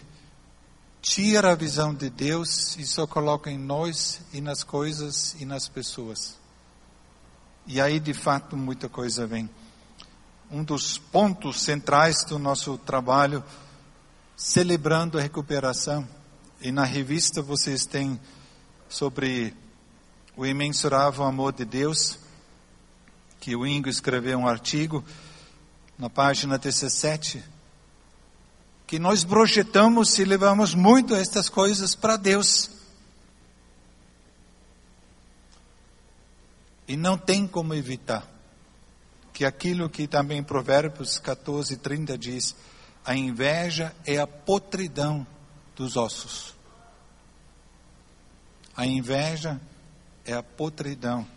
tira 1.09 1.53
a 1.53 1.55
visão 1.55 1.93
de 1.93 2.09
Deus 2.09 2.75
e 2.75 2.85
só 2.85 3.07
coloca 3.07 3.49
em 3.49 3.57
nós 3.57 4.19
e 4.33 4.41
nas 4.41 4.61
coisas 4.61 5.37
e 5.39 5.45
nas 5.45 5.69
pessoas. 5.69 6.37
E 7.65 7.79
aí, 7.79 7.97
de 7.97 8.13
fato, 8.13 8.57
muita 8.57 8.89
coisa 8.89 9.25
vem. 9.25 9.49
Um 10.51 10.65
dos 10.65 10.97
pontos 10.97 11.61
centrais 11.61 12.25
do 12.25 12.37
nosso 12.37 12.77
trabalho, 12.77 13.41
celebrando 14.35 15.17
a 15.17 15.21
recuperação, 15.21 16.05
e 16.59 16.73
na 16.73 16.83
revista 16.83 17.41
vocês 17.41 17.85
têm 17.85 18.19
sobre 18.89 19.55
o 20.35 20.45
imensurável 20.45 21.23
amor 21.23 21.53
de 21.53 21.63
Deus, 21.63 22.19
que 23.39 23.55
o 23.55 23.65
Ingo 23.65 23.87
escreveu 23.87 24.39
um 24.39 24.47
artigo 24.47 25.01
na 25.97 26.09
página 26.09 26.57
17, 26.57 27.41
que 28.87 28.97
nós 28.97 29.25
projetamos 29.25 30.17
e 30.17 30.23
levamos 30.23 30.73
muito 30.73 31.13
estas 31.13 31.49
coisas 31.49 31.93
para 31.93 32.15
Deus. 32.15 32.71
E 36.87 36.95
não 36.95 37.17
tem 37.17 37.45
como 37.45 37.73
evitar 37.73 38.25
que 39.33 39.43
aquilo 39.43 39.89
que 39.89 40.07
também 40.07 40.41
Provérbios 40.41 41.19
14, 41.19 41.75
30 41.75 42.17
diz, 42.17 42.55
a 43.05 43.13
inveja 43.13 43.93
é 44.05 44.17
a 44.17 44.25
podridão 44.25 45.27
dos 45.75 45.97
ossos. 45.97 46.55
A 48.75 48.85
inveja 48.85 49.59
é 50.25 50.33
a 50.33 50.41
podridão 50.41 51.27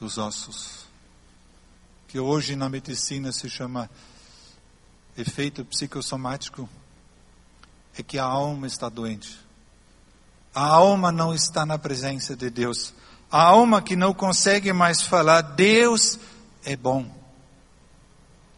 dos 0.00 0.16
ossos. 0.16 0.86
Que 2.08 2.18
hoje 2.18 2.56
na 2.56 2.70
medicina 2.70 3.32
se 3.32 3.48
chama 3.50 3.88
efeito 5.16 5.64
psicossomático. 5.64 6.68
É 7.98 8.02
que 8.02 8.18
a 8.18 8.24
alma 8.24 8.66
está 8.66 8.88
doente. 8.88 9.38
A 10.54 10.64
alma 10.64 11.12
não 11.12 11.34
está 11.34 11.64
na 11.64 11.78
presença 11.78 12.34
de 12.34 12.50
Deus. 12.50 12.92
A 13.30 13.42
alma 13.42 13.80
que 13.80 13.94
não 13.94 14.12
consegue 14.12 14.72
mais 14.72 15.02
falar, 15.02 15.40
Deus 15.42 16.18
é 16.64 16.76
bom. 16.76 17.06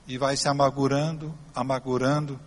E 0.07 0.17
vai 0.17 0.37
se 0.37 0.49
amargurando, 0.49 1.35
amargurando. 1.55 2.41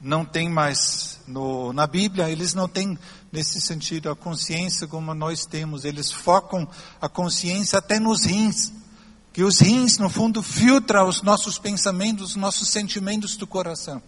Não 0.00 0.24
tem 0.24 0.48
mais, 0.48 1.20
no, 1.26 1.74
na 1.74 1.86
Bíblia, 1.86 2.30
eles 2.30 2.54
não 2.54 2.66
têm, 2.66 2.98
nesse 3.30 3.60
sentido, 3.60 4.10
a 4.10 4.16
consciência 4.16 4.86
como 4.86 5.12
nós 5.12 5.44
temos. 5.44 5.84
Eles 5.84 6.10
focam 6.10 6.66
a 6.98 7.08
consciência 7.08 7.78
até 7.78 8.00
nos 8.00 8.24
rins. 8.24 8.72
Que 9.32 9.42
os 9.44 9.60
rins, 9.60 9.98
no 9.98 10.10
fundo, 10.10 10.42
filtram 10.42 11.08
os 11.08 11.22
nossos 11.22 11.58
pensamentos, 11.58 12.30
os 12.30 12.36
nossos 12.36 12.68
sentimentos 12.68 13.36
do 13.36 13.46
coração. 13.46 14.02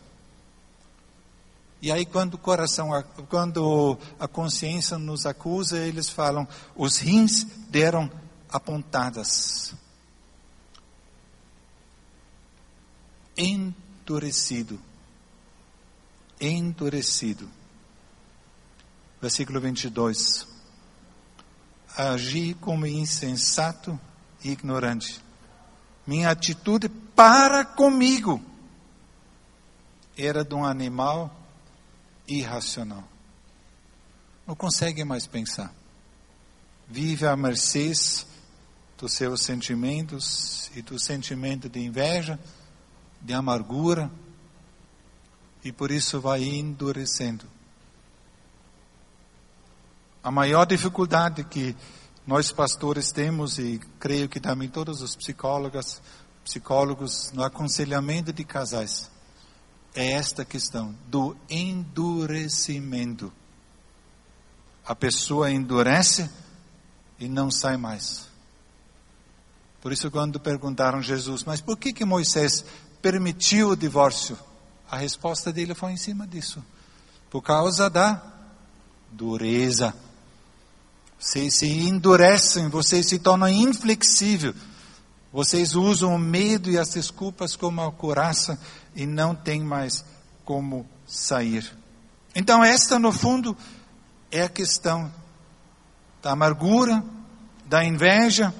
E 1.80 1.90
aí 1.90 2.06
quando 2.06 2.34
o 2.34 2.38
coração, 2.38 2.90
quando 3.28 3.98
a 4.18 4.28
consciência 4.28 4.96
nos 4.98 5.26
acusa, 5.26 5.78
eles 5.78 6.08
falam, 6.08 6.46
os 6.76 6.98
rins 6.98 7.44
deram 7.68 8.08
apontadas. 8.48 9.74
Endurecido. 13.36 14.80
Endurecido. 16.40 17.48
Versículo 19.20 19.60
22. 19.60 20.46
Agi 21.96 22.54
como 22.54 22.86
insensato 22.86 23.98
e 24.44 24.50
ignorante. 24.50 25.20
Minha 26.06 26.30
atitude 26.30 26.88
para 26.88 27.64
comigo 27.64 28.42
era 30.16 30.44
de 30.44 30.54
um 30.54 30.64
animal 30.64 31.34
irracional. 32.26 33.04
Não 34.46 34.54
consegue 34.54 35.04
mais 35.04 35.26
pensar. 35.26 35.72
Vive 36.88 37.26
à 37.26 37.36
mercê 37.36 37.92
dos 38.98 39.12
seus 39.12 39.42
sentimentos 39.42 40.70
e 40.74 40.82
do 40.82 40.98
sentimento 40.98 41.68
de 41.68 41.80
inveja, 41.80 42.38
de 43.20 43.32
amargura, 43.32 44.10
e 45.64 45.72
por 45.72 45.90
isso 45.90 46.20
vai 46.20 46.42
endurecendo. 46.42 47.44
A 50.22 50.30
maior 50.30 50.64
dificuldade 50.66 51.44
que 51.44 51.74
nós 52.26 52.52
pastores 52.52 53.10
temos, 53.10 53.58
e 53.58 53.80
creio 53.98 54.28
que 54.28 54.38
também 54.38 54.68
todos 54.68 55.02
os 55.02 55.16
psicólogos, 55.16 56.00
psicólogos 56.44 57.32
no 57.32 57.42
aconselhamento 57.42 58.32
de 58.32 58.44
casais, 58.44 59.10
é 59.94 60.12
esta 60.12 60.44
questão 60.44 60.94
do 61.08 61.36
endurecimento. 61.50 63.32
A 64.84 64.94
pessoa 64.94 65.50
endurece 65.50 66.30
e 67.18 67.28
não 67.28 67.50
sai 67.50 67.76
mais. 67.76 68.26
Por 69.80 69.92
isso, 69.92 70.10
quando 70.10 70.38
perguntaram 70.38 71.00
a 71.00 71.02
Jesus, 71.02 71.44
mas 71.44 71.60
por 71.60 71.76
que, 71.76 71.92
que 71.92 72.04
Moisés 72.04 72.64
permitiu 73.00 73.70
o 73.70 73.76
divórcio? 73.76 74.38
A 74.88 74.96
resposta 74.96 75.52
dele 75.52 75.74
foi 75.74 75.92
em 75.92 75.96
cima 75.96 76.26
disso. 76.26 76.64
Por 77.28 77.42
causa 77.42 77.90
da 77.90 78.22
dureza. 79.10 79.94
Vocês 81.22 81.54
se 81.54 81.66
endurecem, 81.66 82.68
vocês 82.68 83.06
se 83.06 83.16
tornam 83.16 83.48
inflexíveis. 83.48 84.56
Vocês 85.32 85.76
usam 85.76 86.16
o 86.16 86.18
medo 86.18 86.68
e 86.68 86.76
as 86.76 86.88
desculpas 86.88 87.54
como 87.54 87.80
a 87.80 87.92
coraça 87.92 88.58
e 88.92 89.06
não 89.06 89.32
tem 89.32 89.62
mais 89.62 90.04
como 90.44 90.84
sair. 91.06 91.72
Então, 92.34 92.62
esta, 92.62 92.98
no 92.98 93.12
fundo, 93.12 93.56
é 94.32 94.42
a 94.42 94.48
questão 94.48 95.12
da 96.20 96.32
amargura, 96.32 97.04
da 97.66 97.84
inveja, 97.84 98.52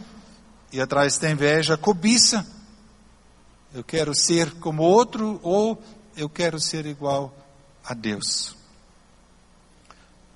e 0.72 0.80
atrás 0.80 1.18
da 1.18 1.28
inveja, 1.28 1.74
a 1.74 1.78
cobiça. 1.78 2.46
Eu 3.74 3.82
quero 3.82 4.14
ser 4.14 4.52
como 4.60 4.84
outro, 4.84 5.40
ou 5.42 5.82
eu 6.16 6.28
quero 6.28 6.60
ser 6.60 6.86
igual 6.86 7.34
a 7.84 7.92
Deus. 7.92 8.56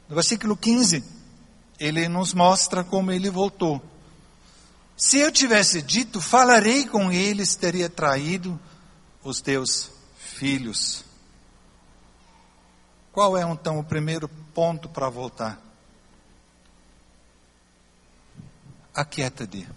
No 0.09 0.17
versículo 0.17 0.57
15, 0.57 1.16
ele 1.79 2.09
nos 2.09 2.33
mostra 2.35 2.83
como 2.83 3.13
ele 3.13 3.31
voltou. 3.31 3.83
Se 4.97 5.19
eu 5.19 5.31
tivesse 5.31 5.83
dito, 5.83 6.21
falarei 6.21 6.87
com 6.87 7.13
eles, 7.13 7.55
teria 7.55 7.89
traído 7.89 8.59
os 9.23 9.41
teus 9.41 9.91
filhos. 10.17 11.05
Qual 13.13 13.37
é 13.37 13.43
então 13.43 13.79
o 13.79 13.85
primeiro 13.85 14.29
ponto 14.29 14.89
para 14.89 15.09
voltar? 15.09 15.61
Aquieta-te. 18.95 19.69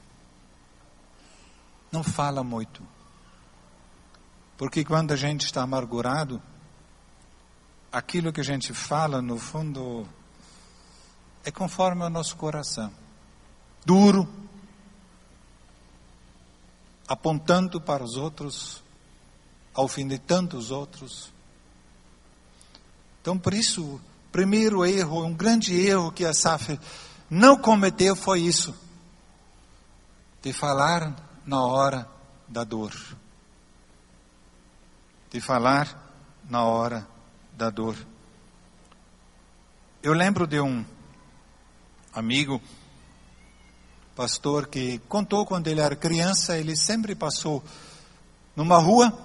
Não 1.92 2.04
fala 2.04 2.44
muito. 2.44 2.82
Porque 4.58 4.84
quando 4.84 5.12
a 5.12 5.16
gente 5.16 5.46
está 5.46 5.62
amargurado, 5.62 6.42
aquilo 7.92 8.32
que 8.32 8.42
a 8.42 8.44
gente 8.44 8.74
fala, 8.74 9.22
no 9.22 9.38
fundo, 9.38 10.08
é 11.44 11.52
conforme 11.52 12.04
o 12.04 12.10
nosso 12.10 12.36
coração. 12.36 12.92
Duro, 13.86 14.28
apontando 17.08 17.82
para 17.82 18.04
os 18.04 18.16
outros, 18.16 18.84
de 20.08 20.20
tantos 20.20 20.72
outros. 20.72 21.32
Então, 23.22 23.38
por 23.38 23.54
isso, 23.54 23.84
o 23.84 24.02
primeiro 24.32 24.86
erro, 24.86 25.26
um 25.26 25.34
grande 25.34 25.74
erro 25.74 26.12
que 26.12 26.26
a 26.26 26.34
SAF 26.34 26.80
não 27.30 27.58
cometeu 27.58 28.16
foi 28.16 28.42
isso, 28.42 28.76
de 30.42 30.54
falar 30.54 31.16
na 31.46 31.64
hora 31.64 32.08
da 32.48 32.64
dor. 32.64 32.94
De 35.32 35.40
falar 35.40 36.12
na 36.50 36.64
hora 36.64 37.08
da 37.54 37.70
dor. 37.70 37.96
Eu 40.02 40.14
lembro 40.14 40.48
de 40.48 40.60
um 40.60 40.84
amigo, 42.14 42.62
pastor, 44.16 44.68
que 44.68 45.00
contou 45.08 45.46
quando 45.46 45.68
ele 45.68 45.82
era 45.82 45.96
criança, 45.96 46.58
ele 46.58 46.76
sempre 46.76 47.16
passou 47.16 47.64
numa 48.56 48.78
rua 48.78 49.18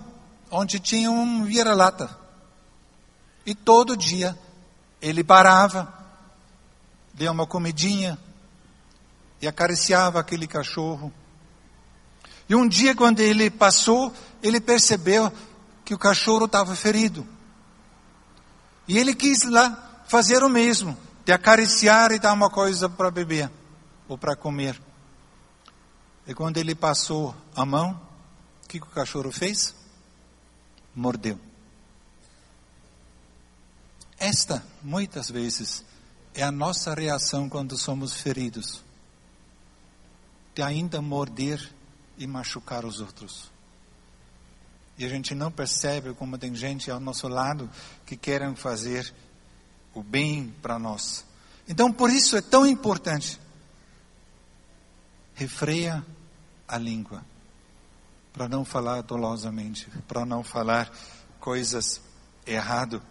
onde 0.51 0.79
tinha 0.79 1.11
um 1.11 1.45
vira-lata. 1.45 2.17
E 3.47 3.55
todo 3.55 3.97
dia 3.97 4.39
ele 5.01 5.25
parava, 5.25 5.93
deu 7.13 7.33
uma 7.33 7.47
comidinha 7.47 8.19
e 9.41 9.47
acariciava 9.47 10.21
aquele 10.21 10.47
cachorro. 10.47 11.13
E 12.49 12.55
um 12.55 12.69
dia, 12.69 12.95
quando 12.95 13.21
ele 13.21 13.51
passou, 13.51 14.13
ele 14.43 14.61
percebeu 14.61 15.33
que 15.85 15.95
o 15.95 15.99
cachorro 15.99 16.45
estava 16.45 16.77
ferido. 16.77 17.27
E 18.87 18.99
ele 18.99 19.15
quis 19.15 19.43
lá 19.45 20.03
fazer 20.07 20.43
o 20.43 20.49
mesmo, 20.49 20.97
de 21.25 21.33
acariciar 21.33 22.13
e 22.13 22.19
dar 22.19 22.33
uma 22.33 22.51
coisa 22.51 22.89
para 22.89 23.11
beber 23.11 23.51
ou 24.07 24.19
para 24.19 24.37
comer. 24.37 24.81
E 26.27 26.35
quando 26.35 26.59
ele 26.59 26.75
passou 26.75 27.35
a 27.55 27.65
mão, 27.65 28.01
o 28.65 28.69
que 28.69 28.79
o 28.79 28.87
cachorro 28.87 29.33
fez? 29.33 29.75
Mordeu. 30.95 31.39
Esta, 34.19 34.65
muitas 34.83 35.31
vezes, 35.31 35.85
é 36.35 36.43
a 36.43 36.51
nossa 36.51 36.95
reação 36.95 37.49
quando 37.49 37.77
somos 37.77 38.15
feridos. 38.15 38.83
De 40.55 40.63
ainda 40.63 41.03
morder 41.03 41.73
e 42.17 42.27
machucar 42.27 42.85
os 42.85 43.01
outros. 43.01 43.51
E 44.97 45.05
a 45.05 45.09
gente 45.09 45.35
não 45.35 45.51
percebe 45.51 46.15
como 46.15 46.39
tem 46.39 46.55
gente 46.55 46.91
ao 46.91 47.01
nosso 47.01 47.27
lado 47.27 47.69
que 48.07 48.17
querem 48.17 48.55
fazer 48.55 49.13
o 49.95 50.03
bem 50.03 50.53
para 50.61 50.79
nós. 50.79 51.25
Então, 51.69 51.93
por 51.93 52.11
isso 52.11 52.37
é 52.37 52.43
tão 52.43 52.67
importante. 52.67 53.41
Refreia 55.35 56.05
a 56.69 56.79
língua. 56.79 57.25
Para 58.33 58.49
não 58.49 58.65
falar 58.65 59.03
dolosamente. 59.03 59.89
Para 60.07 60.27
não 60.27 60.43
falar 60.43 60.93
coisas 61.41 62.01
errado. 62.47 63.03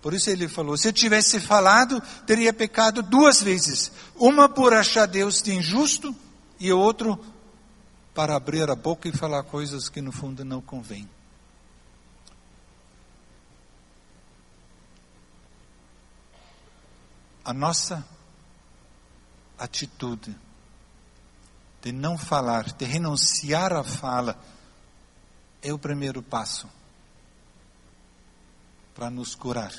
Por 0.00 0.14
isso 0.14 0.30
ele 0.30 0.48
falou: 0.48 0.76
se 0.76 0.88
eu 0.88 0.92
tivesse 0.92 1.40
falado, 1.40 2.00
teria 2.26 2.52
pecado 2.52 3.02
duas 3.02 3.42
vezes. 3.42 3.90
Uma 4.16 4.48
por 4.48 4.72
achar 4.72 5.06
Deus 5.06 5.42
de 5.42 5.54
injusto 5.54 6.14
e 6.58 6.72
outro 6.72 7.18
para 8.14 8.36
abrir 8.36 8.68
a 8.70 8.74
boca 8.74 9.08
e 9.08 9.12
falar 9.12 9.42
coisas 9.44 9.88
que 9.88 10.00
no 10.00 10.12
fundo 10.12 10.44
não 10.44 10.60
convêm. 10.60 11.08
A 17.50 17.52
nossa 17.52 18.06
atitude 19.58 20.36
de 21.82 21.90
não 21.90 22.16
falar, 22.16 22.72
de 22.74 22.84
renunciar 22.84 23.72
à 23.72 23.82
fala, 23.82 24.38
é 25.60 25.72
o 25.72 25.78
primeiro 25.78 26.22
passo 26.22 26.68
para 28.94 29.10
nos 29.10 29.34
curar. 29.34 29.74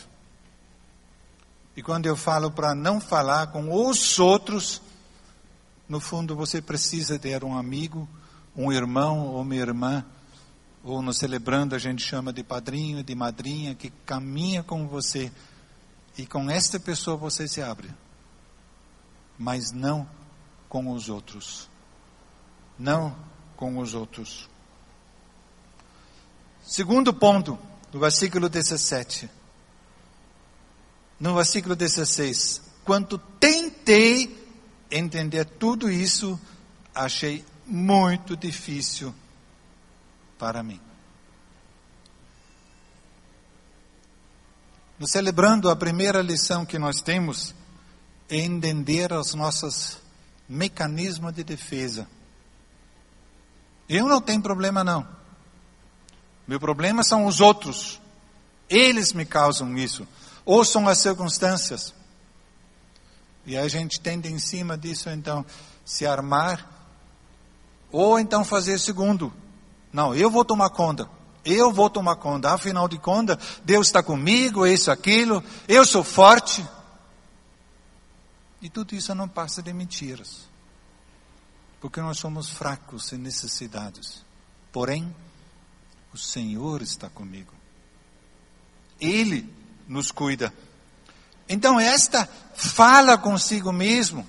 E 1.73 1.81
quando 1.81 2.07
eu 2.07 2.17
falo 2.17 2.51
para 2.51 2.75
não 2.75 2.99
falar 2.99 3.47
com 3.53 3.73
os 3.87 4.19
outros, 4.19 4.81
no 5.87 6.01
fundo 6.01 6.35
você 6.35 6.61
precisa 6.61 7.17
ter 7.17 7.41
um 7.41 7.57
amigo, 7.57 8.05
um 8.53 8.69
irmão 8.69 9.27
ou 9.27 9.43
uma 9.43 9.55
irmã, 9.55 10.05
ou 10.83 11.01
no 11.01 11.13
celebrando 11.13 11.73
a 11.73 11.79
gente 11.79 12.03
chama 12.03 12.33
de 12.33 12.43
padrinho 12.43 13.01
de 13.01 13.15
madrinha, 13.15 13.73
que 13.73 13.91
caminha 14.05 14.61
com 14.61 14.89
você. 14.89 15.31
E 16.17 16.25
com 16.25 16.49
esta 16.49 16.79
pessoa 16.79 17.17
você 17.17 17.47
se 17.47 17.61
abre. 17.61 17.89
Mas 19.37 19.71
não 19.71 20.07
com 20.67 20.91
os 20.91 21.09
outros. 21.09 21.69
Não 22.77 23.15
com 23.55 23.77
os 23.77 23.93
outros. 23.93 24.49
Segundo 26.63 27.13
ponto, 27.13 27.57
do 27.91 27.99
versículo 27.99 28.47
17 28.49 29.41
no 31.21 31.35
versículo 31.35 31.75
16: 31.75 32.61
Quando 32.83 33.19
tentei 33.39 34.43
entender 34.89 35.45
tudo 35.45 35.89
isso, 35.89 36.37
achei 36.95 37.45
muito 37.65 38.35
difícil 38.35 39.13
para 40.39 40.63
mim. 40.63 40.81
Celebrando 45.07 45.69
a 45.69 45.75
primeira 45.75 46.21
lição 46.21 46.65
que 46.65 46.77
nós 46.79 47.01
temos 47.01 47.53
é 48.29 48.37
entender 48.37 49.11
os 49.13 49.33
nossos 49.33 49.97
mecanismos 50.47 51.33
de 51.33 51.43
defesa. 51.43 52.07
Eu 53.87 54.07
não 54.07 54.21
tenho 54.21 54.41
problema 54.41 54.83
não. 54.83 55.07
Meu 56.47 56.59
problema 56.59 57.03
são 57.03 57.25
os 57.25 57.39
outros. 57.39 57.99
Eles 58.69 59.13
me 59.13 59.25
causam 59.25 59.77
isso 59.77 60.07
ou 60.45 60.65
são 60.65 60.87
as 60.87 60.99
circunstâncias. 60.99 61.93
E 63.45 63.57
a 63.57 63.67
gente 63.67 63.99
tende 63.99 64.29
em 64.29 64.39
cima 64.39 64.77
disso, 64.77 65.09
então, 65.09 65.45
se 65.83 66.05
armar, 66.05 66.67
ou 67.91 68.19
então 68.19 68.45
fazer 68.45 68.79
segundo. 68.79 69.33
Não, 69.91 70.13
eu 70.15 70.29
vou 70.29 70.45
tomar 70.45 70.69
conta. 70.69 71.09
Eu 71.43 71.71
vou 71.71 71.89
tomar 71.89 72.15
conta. 72.17 72.53
Afinal 72.53 72.87
de 72.87 72.97
contas, 72.97 73.37
Deus 73.63 73.87
está 73.87 74.03
comigo, 74.03 74.65
isso, 74.65 74.91
aquilo. 74.91 75.43
Eu 75.67 75.85
sou 75.85 76.03
forte. 76.03 76.65
E 78.61 78.69
tudo 78.69 78.93
isso 78.93 79.13
não 79.15 79.27
passa 79.27 79.61
de 79.61 79.73
mentiras. 79.73 80.49
Porque 81.79 81.99
nós 81.99 82.19
somos 82.19 82.49
fracos 82.49 83.11
e 83.11 83.17
necessitados. 83.17 84.23
Porém, 84.71 85.13
o 86.13 86.17
Senhor 86.17 86.81
está 86.81 87.09
comigo. 87.09 87.53
Ele 88.99 89.51
nos 89.87 90.11
cuida. 90.11 90.53
Então, 91.49 91.79
esta 91.79 92.29
fala 92.53 93.17
consigo 93.17 93.73
mesmo, 93.73 94.25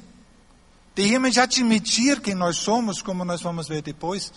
de 0.95 1.05
realmente 1.05 1.39
admitir 1.39 2.21
que 2.21 2.35
nós 2.35 2.57
somos, 2.57 3.03
como 3.03 3.25
nós 3.25 3.43
vamos 3.43 3.69
ver 3.69 3.83
depois, 3.83 4.33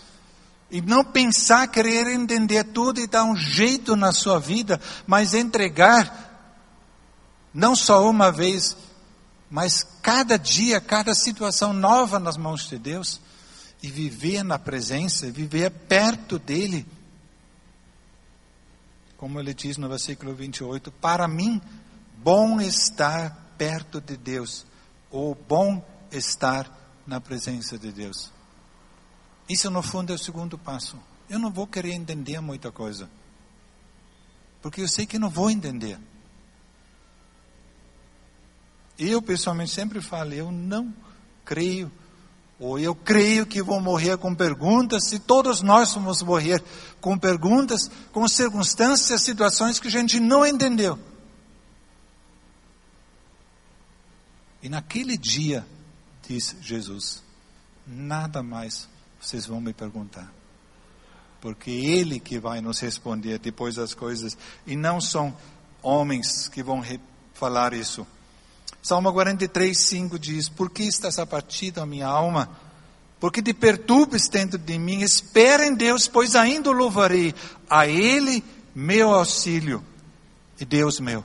e 0.70 0.82
não 0.82 1.04
pensar, 1.04 1.68
querer 1.68 2.08
entender 2.08 2.64
tudo 2.66 3.00
e 3.00 3.08
dar 3.08 3.24
um 3.24 3.36
jeito 3.36 3.96
na 3.96 4.12
sua 4.12 4.40
vida, 4.40 4.80
mas 5.06 5.34
entregar, 5.34 6.70
não 7.54 7.76
só 7.76 8.10
uma 8.10 8.32
vez, 8.32 8.76
mas 9.50 9.86
cada 10.02 10.38
dia, 10.38 10.82
cada 10.82 11.14
situação 11.14 11.72
nova 11.72 12.20
nas 12.20 12.38
mãos 12.38 12.68
de 12.68 12.78
Deus, 12.78 13.22
e 13.84 13.90
viver 13.90 14.44
na 14.44 14.58
presença, 14.58 15.32
viver 15.32 15.70
perto 15.70 16.40
dEle 16.40 16.86
como 19.18 19.40
ele 19.40 19.54
diz 19.54 19.78
no 19.78 19.88
versículo 19.88 20.36
28, 20.36 20.92
para 20.92 21.28
mim, 21.28 21.62
bom 22.18 22.60
estar 22.60 23.54
perto 23.58 24.02
de 24.02 24.18
Deus, 24.18 24.66
ou 25.10 25.34
bom 25.34 25.84
estar 26.12 26.70
na 27.08 27.22
presença 27.22 27.78
de 27.78 27.92
Deus. 27.92 28.32
Isso, 29.48 29.70
no 29.70 29.82
fundo, 29.82 30.12
é 30.12 30.16
o 30.16 30.20
segundo 30.20 30.58
passo. 30.58 30.98
Eu 31.30 31.40
não 31.40 31.52
vou 31.52 31.68
querer 31.68 31.94
entender 31.94 32.40
muita 32.40 32.72
coisa, 32.72 33.10
porque 34.62 34.82
eu 34.82 34.88
sei 34.88 35.06
que 35.06 35.20
não 35.20 35.30
vou 35.30 35.50
entender. 35.50 36.00
Eu, 38.98 39.22
pessoalmente, 39.22 39.72
sempre 39.72 40.02
falo, 40.02 40.34
eu 40.34 40.52
não 40.52 40.94
creio 41.44 41.92
ou 42.58 42.80
eu 42.80 42.96
creio 42.96 43.46
que 43.46 43.62
vou 43.62 43.82
morrer 43.82 44.18
com 44.18 44.34
perguntas, 44.34 45.12
e 45.12 45.20
todos 45.20 45.62
nós 45.62 45.94
vamos 45.94 46.22
morrer 46.22 46.64
com 47.02 47.18
perguntas, 47.18 47.90
com 48.12 48.28
circunstâncias, 48.28 49.22
situações 49.22 49.80
que 49.80 49.88
a 49.88 49.92
gente 49.92 50.20
não 50.20 50.46
entendeu. 50.46 50.98
E 54.64 54.70
naquele 54.70 55.18
dia, 55.18 55.68
diz 56.28 56.56
Jesus, 56.62 57.22
nada 57.86 58.42
mais 58.42 58.88
vocês 59.26 59.46
vão 59.46 59.60
me 59.60 59.74
perguntar. 59.74 60.32
Porque 61.42 61.72
Ele 61.72 62.20
que 62.20 62.40
vai 62.40 62.62
nos 62.62 62.80
responder 62.80 63.40
depois 63.40 63.76
das 63.76 63.94
coisas, 63.94 64.38
e 64.66 64.76
não 64.76 65.02
são 65.02 65.36
homens 65.82 66.48
que 66.48 66.64
vão 66.64 66.84
falar 67.34 67.74
isso. 67.74 68.06
Salmo 68.82 69.12
43, 69.12 69.78
5 69.78 70.20
diz: 70.20 70.50
Por 70.50 70.70
que 70.70 70.84
estás 70.84 71.20
abatido 71.20 71.82
a 71.82 71.86
minha 71.86 72.08
alma? 72.08 72.50
Porque 73.20 73.42
te 73.42 73.54
perturbes 73.54 74.28
dentro 74.28 74.58
de 74.58 74.78
mim? 74.78 75.02
Espera 75.02 75.66
em 75.66 75.74
Deus, 75.74 76.08
pois 76.08 76.36
ainda 76.36 76.70
o 76.70 76.74
louvarei. 76.74 77.34
A 77.70 77.88
Ele 77.88 78.44
meu 78.74 79.14
auxílio 79.14 79.84
e 80.60 80.66
Deus 80.66 81.00
meu. 81.00 81.24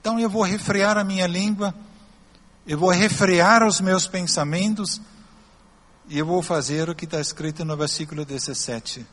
Então 0.00 0.18
eu 0.18 0.28
vou 0.28 0.42
refrear 0.42 0.96
a 0.98 1.04
minha 1.04 1.26
língua, 1.26 1.74
eu 2.66 2.78
vou 2.78 2.90
refrear 2.90 3.66
os 3.66 3.80
meus 3.80 4.06
pensamentos, 4.06 5.00
e 6.08 6.18
eu 6.18 6.24
vou 6.24 6.42
fazer 6.42 6.88
o 6.88 6.94
que 6.94 7.04
está 7.04 7.20
escrito 7.20 7.64
no 7.64 7.76
versículo 7.76 8.24
17: 8.24 9.06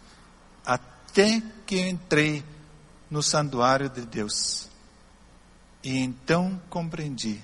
Até 0.65 1.41
que 1.65 1.79
entrei 1.79 2.43
no 3.09 3.21
santuário 3.21 3.89
de 3.89 4.01
Deus 4.05 4.69
e 5.83 5.99
então 5.99 6.59
compreendi 6.69 7.43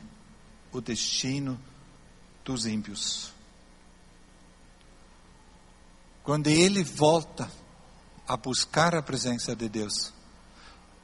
o 0.72 0.82
destino 0.82 1.60
dos 2.44 2.66
ímpios. 2.66 3.32
Quando 6.24 6.48
ele 6.48 6.84
volta 6.84 7.52
a 8.28 8.38
buscar 8.38 8.96
a 8.96 9.02
presença 9.02 9.56
de 9.56 9.68
Deus, 9.68 10.14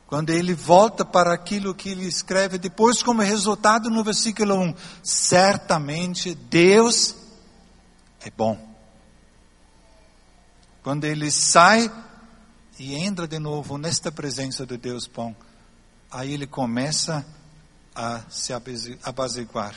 quando 0.07 0.29
ele 0.29 0.53
volta 0.53 1.03
para 1.03 1.33
aquilo 1.33 1.75
que 1.75 1.89
ele 1.89 2.05
escreve 2.05 2.57
depois, 2.57 3.03
como 3.03 3.21
resultado 3.21 3.89
no 3.89 4.03
versículo 4.03 4.55
1, 4.55 4.75
certamente 5.03 6.33
Deus 6.33 7.26
é 8.27 8.31
bom. 8.31 8.57
Quando 10.83 11.05
ele 11.05 11.31
sai 11.31 11.89
e 12.77 12.93
entra 12.95 13.25
de 13.27 13.39
novo 13.39 13.77
nesta 13.77 14.11
presença 14.11 14.65
de 14.65 14.77
Deus 14.77 15.07
bom, 15.07 15.33
aí 16.11 16.33
ele 16.33 16.45
começa 16.45 17.25
a 17.95 18.21
se 18.29 18.51
apaziguar. 19.01 19.75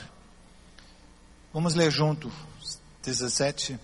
Vamos 1.53 1.75
ler 1.75 1.91
junto, 1.91 2.31
17. 3.03 3.79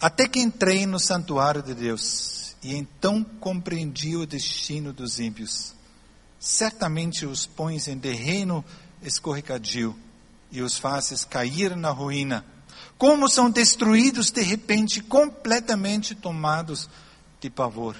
Até 0.00 0.26
que 0.26 0.40
entrei 0.40 0.84
no 0.84 0.98
santuário 0.98 1.62
de 1.62 1.74
Deus, 1.74 2.56
e 2.60 2.74
então 2.74 3.22
compreendi 3.22 4.16
o 4.16 4.26
destino 4.26 4.92
dos 4.92 5.20
ímpios. 5.20 5.74
Certamente 6.40 7.24
os 7.24 7.46
pões 7.46 7.86
em 7.86 7.98
terreno 7.98 8.64
escorregadio, 9.00 9.96
e 10.50 10.60
os 10.60 10.76
fazes 10.76 11.24
cair 11.24 11.76
na 11.76 11.90
ruína. 11.90 12.51
Como 13.02 13.28
são 13.28 13.50
destruídos 13.50 14.30
de 14.30 14.42
repente, 14.42 15.02
completamente 15.02 16.14
tomados 16.14 16.88
de 17.40 17.50
pavor. 17.50 17.96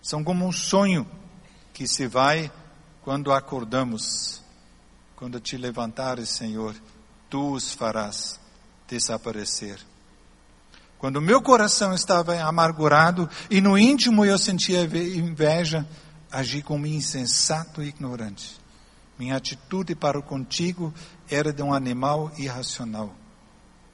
São 0.00 0.24
como 0.24 0.46
um 0.46 0.52
sonho 0.52 1.06
que 1.74 1.86
se 1.86 2.06
vai 2.06 2.50
quando 3.02 3.30
acordamos. 3.30 4.40
Quando 5.14 5.38
te 5.38 5.58
levantares, 5.58 6.30
Senhor, 6.30 6.74
tu 7.28 7.52
os 7.52 7.74
farás 7.74 8.40
desaparecer. 8.88 9.78
Quando 10.98 11.20
meu 11.20 11.42
coração 11.42 11.92
estava 11.92 12.40
amargurado 12.40 13.28
e 13.50 13.60
no 13.60 13.76
íntimo 13.76 14.24
eu 14.24 14.38
sentia 14.38 14.82
inveja, 14.82 15.86
agi 16.32 16.62
como 16.62 16.86
insensato 16.86 17.82
e 17.82 17.88
ignorante. 17.88 18.58
Minha 19.18 19.36
atitude 19.36 19.94
para 19.94 20.22
contigo 20.22 20.90
era 21.28 21.52
de 21.52 21.62
um 21.62 21.74
animal 21.74 22.32
irracional. 22.38 23.19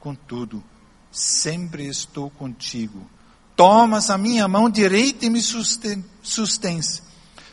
Contudo, 0.07 0.63
sempre 1.11 1.89
estou 1.89 2.31
contigo. 2.31 3.11
Tomas 3.57 4.09
a 4.09 4.17
minha 4.17 4.47
mão 4.47 4.71
direita 4.71 5.27
e 5.27 5.31
me 5.31 5.43
sustens. 5.43 7.03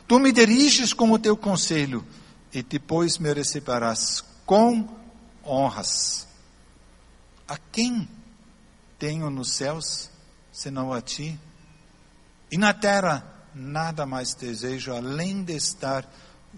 Tu 0.07 0.19
me 0.19 0.31
diriges 0.31 0.93
com 0.93 1.11
o 1.11 1.17
teu 1.17 1.35
conselho 1.35 2.05
e 2.53 2.61
depois 2.61 3.17
me 3.17 3.33
receberás 3.33 4.23
com 4.45 4.87
honras. 5.43 6.27
A 7.47 7.57
quem 7.57 8.07
tenho 8.99 9.31
nos 9.31 9.55
céus 9.55 10.11
senão 10.51 10.93
a 10.93 11.01
ti? 11.01 11.39
E 12.51 12.57
na 12.59 12.71
terra 12.71 13.47
nada 13.55 14.05
mais 14.05 14.35
desejo 14.35 14.93
além 14.93 15.43
de 15.43 15.55
estar 15.55 16.07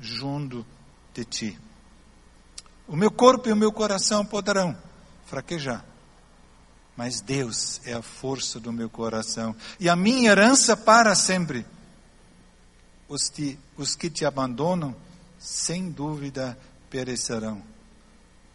junto 0.02 0.66
de 1.14 1.24
ti. 1.24 1.60
O 2.86 2.98
meu 2.98 3.10
corpo 3.10 3.48
e 3.48 3.54
o 3.54 3.56
meu 3.56 3.72
coração 3.72 4.26
poderão 4.26 4.76
fraquejar, 5.26 5.84
mas 6.96 7.20
Deus 7.20 7.82
é 7.84 7.94
a 7.94 8.02
força 8.02 8.60
do 8.60 8.72
meu 8.72 8.90
coração 8.90 9.56
e 9.80 9.90
a 9.90 9.96
minha 9.96 10.32
herança 10.32 10.78
para 10.78 11.14
sempre. 11.16 11.66
Os, 13.08 13.30
te, 13.30 13.60
os 13.78 13.96
que 13.96 14.10
te 14.10 14.26
abandonam, 14.26 14.96
sem 15.38 15.92
dúvida, 15.92 16.58
perecerão. 16.90 17.62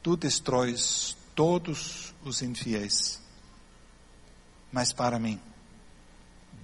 Tu 0.02 0.16
destróis 0.16 1.16
todos 1.34 2.14
os 2.24 2.42
infiéis. 2.42 3.20
Mas 4.72 4.92
para 4.92 5.18
mim, 5.18 5.38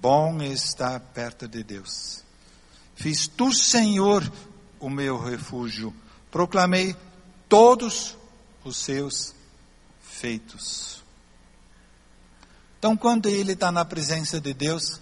bom 0.01 0.41
é 0.41 0.49
estar 0.49 0.99
perto 1.01 1.47
de 1.47 1.63
Deus. 1.63 2.25
Fiz 2.95 3.29
tu, 3.29 3.53
Senhor, 3.53 4.31
o 4.81 4.89
meu 4.89 5.19
refúgio. 5.19 5.95
Proclamei 6.31 6.97
todos 7.49 8.17
os 8.65 8.79
seus 8.79 9.35
feitos. 10.17 11.03
Então, 12.79 12.97
quando 12.97 13.29
ele 13.29 13.53
está 13.53 13.71
na 13.71 13.85
presença 13.85 14.41
de 14.41 14.55
Deus, 14.55 15.01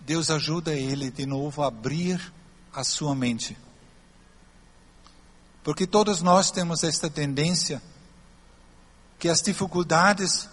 Deus 0.00 0.30
ajuda 0.30 0.74
ele 0.74 1.10
de 1.10 1.26
novo 1.26 1.62
a 1.62 1.68
abrir 1.68 2.32
a 2.72 2.84
sua 2.84 3.14
mente. 3.14 3.56
Porque 5.64 5.86
todos 5.86 6.22
nós 6.22 6.50
temos 6.50 6.84
esta 6.84 7.10
tendência 7.10 7.82
que 9.18 9.28
as 9.28 9.40
dificuldades 9.40 10.48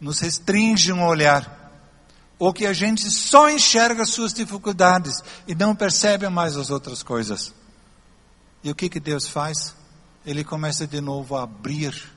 nos 0.00 0.20
restringem 0.20 0.94
o 0.94 1.06
olhar 1.06 1.58
ou 2.38 2.52
que 2.52 2.66
a 2.66 2.72
gente 2.72 3.10
só 3.10 3.48
enxerga 3.50 4.04
suas 4.04 4.32
dificuldades 4.32 5.22
e 5.46 5.54
não 5.54 5.74
percebe 5.74 6.28
mais 6.28 6.56
as 6.56 6.70
outras 6.70 7.02
coisas. 7.02 7.54
E 8.62 8.70
o 8.70 8.74
que, 8.74 8.88
que 8.88 9.00
Deus 9.00 9.26
faz? 9.26 9.74
Ele 10.24 10.44
começa 10.44 10.86
de 10.86 11.00
novo 11.00 11.36
a 11.36 11.44
abrir, 11.44 12.12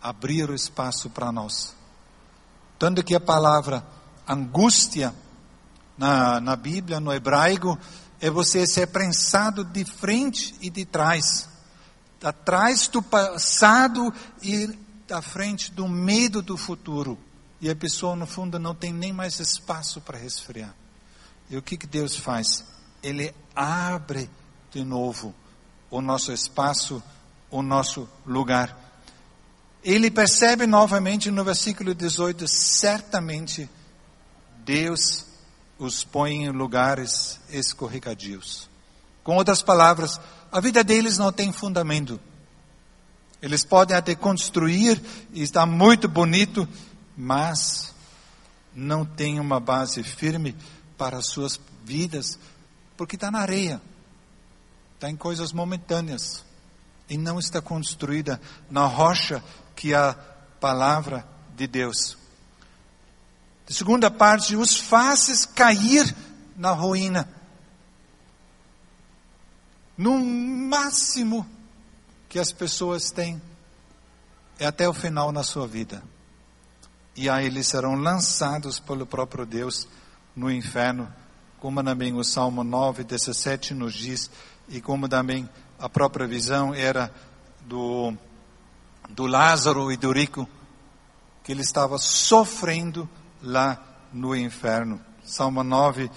abrir 0.00 0.48
o 0.48 0.54
espaço 0.54 1.10
para 1.10 1.32
nós. 1.32 1.74
Tanto 2.78 3.02
que 3.02 3.14
a 3.14 3.20
palavra 3.20 3.84
angústia 4.26 5.12
na, 5.96 6.40
na 6.40 6.54
Bíblia, 6.54 7.00
no 7.00 7.12
hebraico, 7.12 7.76
é 8.20 8.30
você 8.30 8.66
ser 8.66 8.86
prensado 8.88 9.64
de 9.64 9.84
frente 9.84 10.54
e 10.60 10.70
de 10.70 10.84
trás. 10.84 11.48
Atrás 12.22 12.86
do 12.86 13.02
passado 13.02 14.12
e 14.42 14.78
da 15.08 15.20
frente 15.20 15.72
do 15.72 15.88
medo 15.88 16.40
do 16.40 16.56
futuro. 16.56 17.18
E 17.60 17.68
a 17.68 17.74
pessoa, 17.74 18.14
no 18.14 18.26
fundo, 18.26 18.58
não 18.58 18.74
tem 18.74 18.92
nem 18.92 19.12
mais 19.12 19.40
espaço 19.40 20.00
para 20.00 20.18
resfriar. 20.18 20.74
E 21.50 21.56
o 21.56 21.62
que, 21.62 21.76
que 21.76 21.86
Deus 21.86 22.14
faz? 22.14 22.64
Ele 23.02 23.34
abre 23.56 24.30
de 24.70 24.84
novo 24.84 25.34
o 25.90 26.00
nosso 26.00 26.32
espaço, 26.32 27.02
o 27.50 27.62
nosso 27.62 28.08
lugar. 28.26 28.76
Ele 29.82 30.10
percebe 30.10 30.66
novamente 30.66 31.30
no 31.30 31.44
versículo 31.44 31.94
18: 31.94 32.46
certamente 32.48 33.68
Deus 34.64 35.26
os 35.78 36.04
põe 36.04 36.44
em 36.44 36.50
lugares 36.50 37.40
escorregadios. 37.48 38.68
Com 39.22 39.36
outras 39.36 39.62
palavras, 39.62 40.20
a 40.50 40.60
vida 40.60 40.82
deles 40.82 41.18
não 41.18 41.32
tem 41.32 41.52
fundamento. 41.52 42.20
Eles 43.40 43.64
podem 43.64 43.96
até 43.96 44.14
construir 44.14 45.00
e 45.32 45.42
está 45.42 45.64
muito 45.64 46.08
bonito, 46.08 46.68
mas 47.16 47.94
não 48.74 49.04
tem 49.04 49.38
uma 49.38 49.60
base 49.60 50.02
firme 50.02 50.56
para 50.96 51.18
as 51.18 51.28
suas 51.28 51.60
vidas, 51.84 52.38
porque 52.96 53.14
está 53.14 53.30
na 53.30 53.38
areia, 53.38 53.80
está 54.98 55.08
em 55.08 55.14
coisas 55.14 55.52
momentâneas 55.52 56.44
e 57.08 57.16
não 57.16 57.38
está 57.38 57.62
construída 57.62 58.40
na 58.68 58.84
rocha 58.84 59.42
que 59.76 59.94
é 59.94 59.96
a 59.96 60.12
palavra 60.60 61.24
de 61.54 61.68
Deus. 61.68 62.18
A 63.70 63.72
segunda 63.72 64.10
parte, 64.10 64.56
os 64.56 64.76
fazes 64.76 65.46
cair 65.46 66.12
na 66.56 66.72
ruína. 66.72 67.28
No 69.96 70.18
máximo 70.18 71.48
que 72.28 72.40
as 72.40 72.50
pessoas 72.50 73.12
têm 73.12 73.40
é 74.58 74.66
até 74.66 74.88
o 74.88 74.92
final 74.92 75.30
na 75.30 75.44
sua 75.44 75.68
vida 75.68 76.02
e 77.14 77.28
aí 77.28 77.46
eles 77.46 77.68
serão 77.68 77.94
lançados 77.94 78.80
pelo 78.80 79.06
próprio 79.06 79.46
Deus 79.46 79.86
no 80.34 80.48
inferno, 80.50 81.12
como 81.58 81.82
também 81.82 82.14
o 82.14 82.22
Salmo 82.22 82.62
9, 82.62 83.02
17 83.02 83.74
nos 83.74 83.92
diz, 83.92 84.30
e 84.68 84.80
como 84.80 85.08
também 85.08 85.48
a 85.78 85.88
própria 85.88 86.26
visão 86.26 86.74
era 86.74 87.12
do, 87.60 88.14
do 89.08 89.26
Lázaro 89.26 89.90
e 89.92 89.96
do 89.96 90.12
rico, 90.12 90.48
que 91.42 91.52
ele 91.52 91.62
estava 91.62 91.98
sofrendo 91.98 93.08
lá 93.42 93.82
no 94.12 94.34
inferno. 94.34 95.00
Salmo 95.24 95.62
9, 95.62 96.10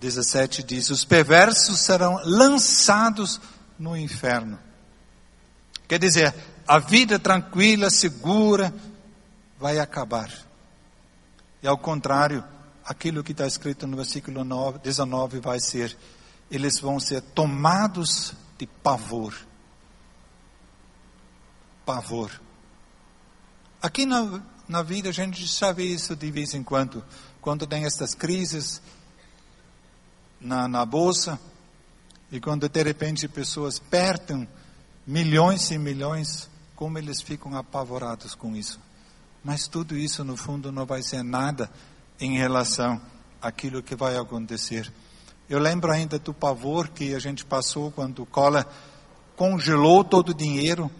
17 0.00 0.62
diz: 0.62 0.90
Os 0.90 1.04
perversos 1.04 1.80
serão 1.80 2.20
lançados 2.24 3.40
no 3.78 3.96
inferno. 3.96 4.58
Quer 5.88 5.98
dizer, 5.98 6.34
a 6.66 6.78
vida 6.78 7.18
tranquila, 7.18 7.90
segura, 7.90 8.74
vai 9.58 9.78
acabar. 9.78 10.30
E 11.62 11.66
ao 11.66 11.78
contrário, 11.78 12.44
aquilo 12.84 13.22
que 13.22 13.32
está 13.32 13.46
escrito 13.46 13.86
no 13.86 13.96
versículo 13.96 14.44
9, 14.44 14.78
19 14.80 15.40
vai 15.40 15.60
ser: 15.60 15.96
eles 16.50 16.78
vão 16.78 17.00
ser 17.00 17.20
tomados 17.20 18.34
de 18.58 18.66
pavor. 18.66 19.34
Pavor. 21.84 22.30
Aqui 23.82 24.06
na, 24.06 24.42
na 24.68 24.82
vida 24.82 25.08
a 25.10 25.12
gente 25.12 25.46
sabe 25.46 25.84
isso 25.84 26.16
de 26.16 26.30
vez 26.30 26.54
em 26.54 26.62
quando, 26.62 27.04
quando 27.40 27.66
tem 27.66 27.84
estas 27.84 28.14
crises 28.14 28.80
na, 30.40 30.66
na 30.66 30.84
bolsa 30.84 31.38
e 32.30 32.40
quando 32.40 32.68
de 32.68 32.82
repente 32.82 33.28
pessoas 33.28 33.78
perdem 33.78 34.48
milhões 35.06 35.70
e 35.70 35.78
milhões, 35.78 36.50
como 36.74 36.98
eles 36.98 37.20
ficam 37.20 37.56
apavorados 37.56 38.34
com 38.34 38.56
isso. 38.56 38.80
Mas 39.44 39.68
tudo 39.68 39.96
isso, 39.96 40.24
no 40.24 40.36
fundo, 40.36 40.72
não 40.72 40.84
vai 40.84 41.02
ser 41.02 41.22
nada 41.22 41.70
em 42.18 42.36
relação 42.36 43.00
àquilo 43.40 43.82
que 43.82 43.94
vai 43.94 44.16
acontecer. 44.16 44.92
Eu 45.48 45.60
lembro 45.60 45.92
ainda 45.92 46.18
do 46.18 46.34
pavor 46.34 46.88
que 46.88 47.14
a 47.14 47.18
gente 47.20 47.44
passou 47.44 47.92
quando 47.92 48.22
o 48.22 48.26
Collor 48.26 48.66
congelou 49.36 50.02
todo 50.02 50.30
o 50.30 50.34
dinheiro, 50.34 50.90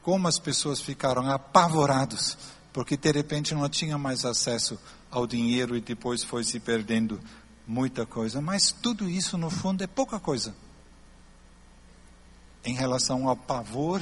como 0.00 0.28
as 0.28 0.38
pessoas 0.38 0.80
ficaram 0.80 1.28
apavorados, 1.28 2.38
porque 2.72 2.96
de 2.96 3.10
repente 3.10 3.52
não 3.54 3.68
tinha 3.68 3.98
mais 3.98 4.24
acesso 4.24 4.78
ao 5.10 5.26
dinheiro 5.26 5.76
e 5.76 5.80
depois 5.80 6.22
foi 6.22 6.44
se 6.44 6.60
perdendo 6.60 7.18
muita 7.66 8.06
coisa, 8.06 8.40
mas 8.40 8.70
tudo 8.70 9.10
isso 9.10 9.36
no 9.36 9.50
fundo 9.50 9.82
é 9.82 9.88
pouca 9.88 10.20
coisa. 10.20 10.54
Em 12.64 12.74
relação 12.74 13.28
ao 13.28 13.36
pavor, 13.36 14.00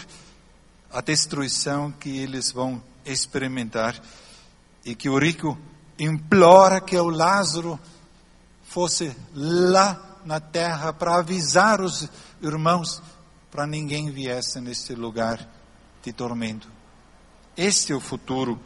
à 0.92 1.00
destruição 1.00 1.90
que 1.90 2.10
eles 2.18 2.52
vão 2.52 2.82
experimentar 3.06 3.98
e 4.84 4.94
que 4.94 5.08
o 5.08 5.18
rico 5.18 5.58
implora 5.98 6.80
que 6.80 6.96
o 6.96 7.08
Lázaro 7.08 7.78
fosse 8.74 9.16
lá 9.32 10.18
na 10.24 10.40
terra 10.40 10.92
para 10.92 11.14
avisar 11.14 11.80
os 11.80 12.08
irmãos 12.42 13.00
para 13.48 13.68
ninguém 13.68 14.10
viesse 14.10 14.60
nesse 14.60 14.96
lugar 14.96 15.48
de 16.02 16.12
tormento. 16.12 16.68
Este 17.56 17.92
é 17.92 17.94
o 17.94 18.00
futuro. 18.00 18.60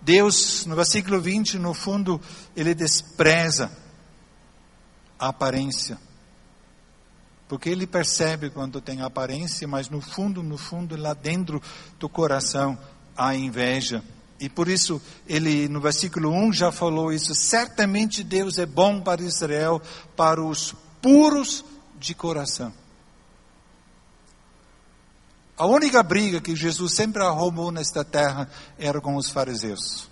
Deus, 0.00 0.64
no 0.64 0.76
versículo 0.76 1.20
20, 1.20 1.58
no 1.58 1.74
fundo, 1.74 2.20
ele 2.54 2.72
despreza 2.72 3.68
a 5.18 5.26
aparência. 5.26 5.98
Porque 7.48 7.68
ele 7.68 7.84
percebe 7.84 8.48
quando 8.48 8.80
tem 8.80 9.02
aparência, 9.02 9.66
mas 9.66 9.88
no 9.88 10.00
fundo, 10.00 10.40
no 10.40 10.56
fundo, 10.56 10.96
lá 10.96 11.14
dentro 11.14 11.60
do 11.98 12.08
coração, 12.08 12.78
há 13.16 13.34
inveja. 13.34 14.04
E 14.40 14.48
por 14.48 14.68
isso, 14.68 15.00
ele 15.28 15.68
no 15.68 15.82
versículo 15.82 16.30
1 16.30 16.54
já 16.54 16.72
falou 16.72 17.12
isso. 17.12 17.34
Certamente 17.34 18.24
Deus 18.24 18.56
é 18.56 18.64
bom 18.64 18.98
para 18.98 19.20
Israel, 19.22 19.82
para 20.16 20.42
os 20.42 20.74
puros 21.02 21.62
de 21.98 22.14
coração. 22.14 22.72
A 25.58 25.66
única 25.66 26.02
briga 26.02 26.40
que 26.40 26.56
Jesus 26.56 26.94
sempre 26.94 27.22
arrumou 27.22 27.70
nesta 27.70 28.02
terra 28.02 28.48
era 28.78 28.98
com 28.98 29.14
os 29.16 29.28
fariseus. 29.28 30.08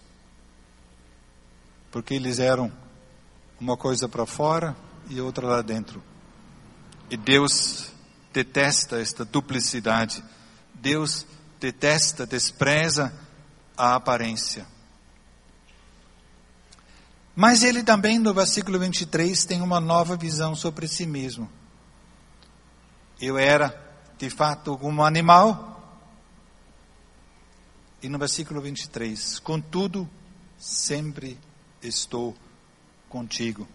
Porque 1.91 2.13
eles 2.13 2.39
eram 2.39 2.71
uma 3.59 3.79
coisa 3.79 4.07
para 4.07 4.27
fora 4.27 4.77
e 5.09 5.23
outra 5.23 5.47
lá 5.47 5.63
dentro. 5.63 6.03
E 7.09 7.17
Deus 7.17 7.91
detesta 8.31 9.01
esta 9.01 9.25
duplicidade. 9.25 10.23
Deus 10.75 11.27
detesta, 11.59 12.27
despreza 12.27 13.11
a 13.79 13.95
aparência. 13.95 14.67
Mas 17.37 17.63
ele 17.63 17.85
também, 17.85 18.19
no 18.19 18.35
versículo 18.35 18.81
23, 18.81 19.45
tem 19.45 19.63
uma 19.63 19.81
nova 19.81 20.17
visão 20.17 20.57
sobre 20.57 20.89
si 20.89 21.07
mesmo. 21.07 21.49
Eu 23.21 23.39
era 23.39 23.81
de 24.19 24.29
fato 24.29 24.77
como 24.77 25.05
animal. 25.05 25.77
E 28.03 28.09
no 28.09 28.19
versículo 28.19 28.61
23, 28.61 29.39
contudo, 29.39 30.09
sempre 30.59 31.39
estou 31.81 32.37
contigo. 33.09 33.69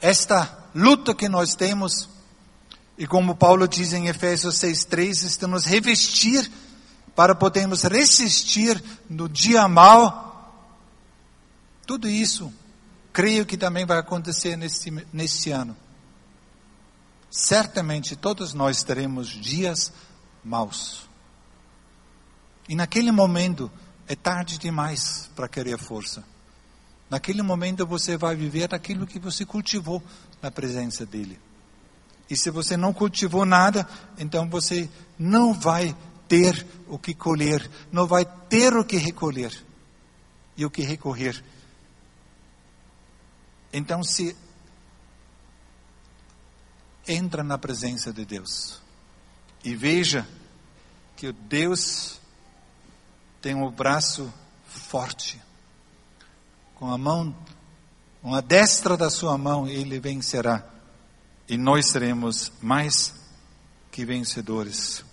Esta 0.00 0.68
luta 0.72 1.14
que 1.14 1.28
nós 1.28 1.56
temos, 1.56 2.08
e 2.96 3.06
como 3.06 3.34
Paulo 3.34 3.66
diz 3.66 3.92
em 3.92 4.06
Efésios 4.06 4.54
6,3, 4.56 5.24
estamos 5.24 5.64
revestir 5.64 6.50
para 7.14 7.34
podermos 7.34 7.82
resistir 7.82 8.82
no 9.08 9.28
dia 9.28 9.66
mal. 9.68 10.74
Tudo 11.86 12.08
isso, 12.08 12.52
creio 13.12 13.44
que 13.44 13.56
também 13.56 13.84
vai 13.84 13.98
acontecer 13.98 14.56
nesse, 14.56 14.90
nesse 15.12 15.50
ano 15.50 15.76
certamente 17.30 18.16
todos 18.16 18.52
nós 18.52 18.82
teremos 18.82 19.28
dias 19.28 19.92
maus. 20.42 21.08
E 22.68 22.74
naquele 22.74 23.12
momento 23.12 23.70
é 24.08 24.16
tarde 24.16 24.58
demais 24.58 25.30
para 25.36 25.48
querer 25.48 25.78
força. 25.78 26.24
Naquele 27.08 27.42
momento 27.42 27.86
você 27.86 28.16
vai 28.16 28.34
viver 28.34 28.74
aquilo 28.74 29.06
que 29.06 29.18
você 29.18 29.44
cultivou 29.44 30.02
na 30.42 30.50
presença 30.50 31.06
dele. 31.06 31.38
E 32.28 32.36
se 32.36 32.50
você 32.50 32.76
não 32.76 32.92
cultivou 32.92 33.44
nada, 33.44 33.88
então 34.18 34.48
você 34.48 34.88
não 35.18 35.52
vai 35.52 35.96
ter 36.30 36.64
o 36.86 36.96
que 36.96 37.12
colher, 37.12 37.68
não 37.90 38.06
vai 38.06 38.24
ter 38.24 38.72
o 38.76 38.84
que 38.84 38.96
recolher 38.96 39.52
e 40.56 40.64
o 40.64 40.70
que 40.70 40.82
recorrer. 40.82 41.42
Então, 43.72 44.04
se 44.04 44.36
entra 47.08 47.42
na 47.42 47.58
presença 47.58 48.12
de 48.12 48.24
Deus 48.24 48.80
e 49.64 49.74
veja 49.74 50.24
que 51.16 51.26
o 51.26 51.32
Deus 51.32 52.20
tem 53.42 53.56
um 53.56 53.68
braço 53.68 54.32
forte, 54.64 55.42
com 56.76 56.92
a 56.92 56.96
mão, 56.96 57.34
com 58.22 58.36
a 58.36 58.40
destra 58.40 58.96
da 58.96 59.10
sua 59.10 59.36
mão, 59.36 59.66
ele 59.66 59.98
vencerá 59.98 60.64
e 61.48 61.56
nós 61.56 61.88
seremos 61.88 62.52
mais 62.62 63.12
que 63.90 64.04
vencedores. 64.04 65.09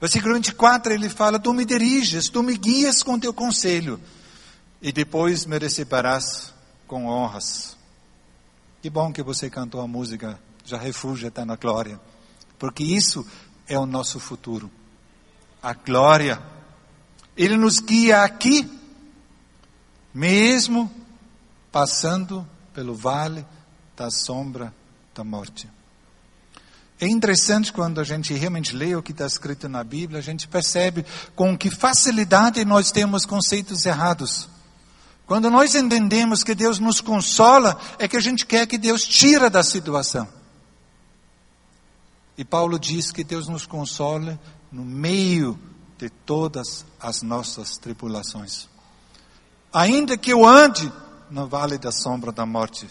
Versículo 0.00 0.34
24 0.34 0.92
ele 0.92 1.08
fala: 1.08 1.38
Tu 1.38 1.52
me 1.52 1.64
diriges, 1.64 2.28
tu 2.28 2.42
me 2.42 2.56
guias 2.56 3.02
com 3.02 3.18
teu 3.18 3.32
conselho, 3.32 4.00
e 4.80 4.92
depois 4.92 5.46
me 5.46 5.58
receberás 5.58 6.52
com 6.86 7.06
honras. 7.06 7.76
Que 8.82 8.90
bom 8.90 9.12
que 9.12 9.22
você 9.22 9.50
cantou 9.50 9.80
a 9.80 9.88
música 9.88 10.38
já 10.64 10.76
refúgio 10.76 11.28
até 11.28 11.44
na 11.44 11.56
glória. 11.56 12.00
Porque 12.58 12.84
isso 12.84 13.26
é 13.66 13.78
o 13.78 13.86
nosso 13.86 14.20
futuro. 14.20 14.70
A 15.62 15.72
glória. 15.72 16.40
Ele 17.36 17.56
nos 17.56 17.80
guia 17.80 18.22
aqui, 18.22 18.68
mesmo 20.14 20.90
passando 21.70 22.46
pelo 22.72 22.94
vale 22.94 23.44
da 23.96 24.10
sombra 24.10 24.72
da 25.14 25.24
morte. 25.24 25.68
É 26.98 27.06
interessante 27.06 27.72
quando 27.72 28.00
a 28.00 28.04
gente 28.04 28.32
realmente 28.32 28.74
lê 28.74 28.96
o 28.96 29.02
que 29.02 29.12
está 29.12 29.26
escrito 29.26 29.68
na 29.68 29.84
Bíblia, 29.84 30.18
a 30.18 30.22
gente 30.22 30.48
percebe 30.48 31.04
com 31.34 31.56
que 31.56 31.70
facilidade 31.70 32.64
nós 32.64 32.90
temos 32.90 33.26
conceitos 33.26 33.84
errados. 33.84 34.48
Quando 35.26 35.50
nós 35.50 35.74
entendemos 35.74 36.42
que 36.42 36.54
Deus 36.54 36.78
nos 36.78 37.00
consola, 37.00 37.78
é 37.98 38.08
que 38.08 38.16
a 38.16 38.20
gente 38.20 38.46
quer 38.46 38.66
que 38.66 38.78
Deus 38.78 39.04
tira 39.04 39.50
da 39.50 39.62
situação. 39.62 40.26
E 42.38 42.44
Paulo 42.44 42.78
diz 42.78 43.10
que 43.10 43.24
Deus 43.24 43.48
nos 43.48 43.66
console 43.66 44.38
no 44.70 44.84
meio 44.84 45.58
de 45.98 46.08
todas 46.08 46.86
as 47.00 47.22
nossas 47.22 47.76
tribulações. 47.76 48.68
Ainda 49.72 50.16
que 50.16 50.32
eu 50.32 50.46
ande 50.46 50.90
no 51.30 51.46
vale 51.46 51.76
da 51.76 51.90
sombra 51.90 52.30
da 52.32 52.46
morte, 52.46 52.88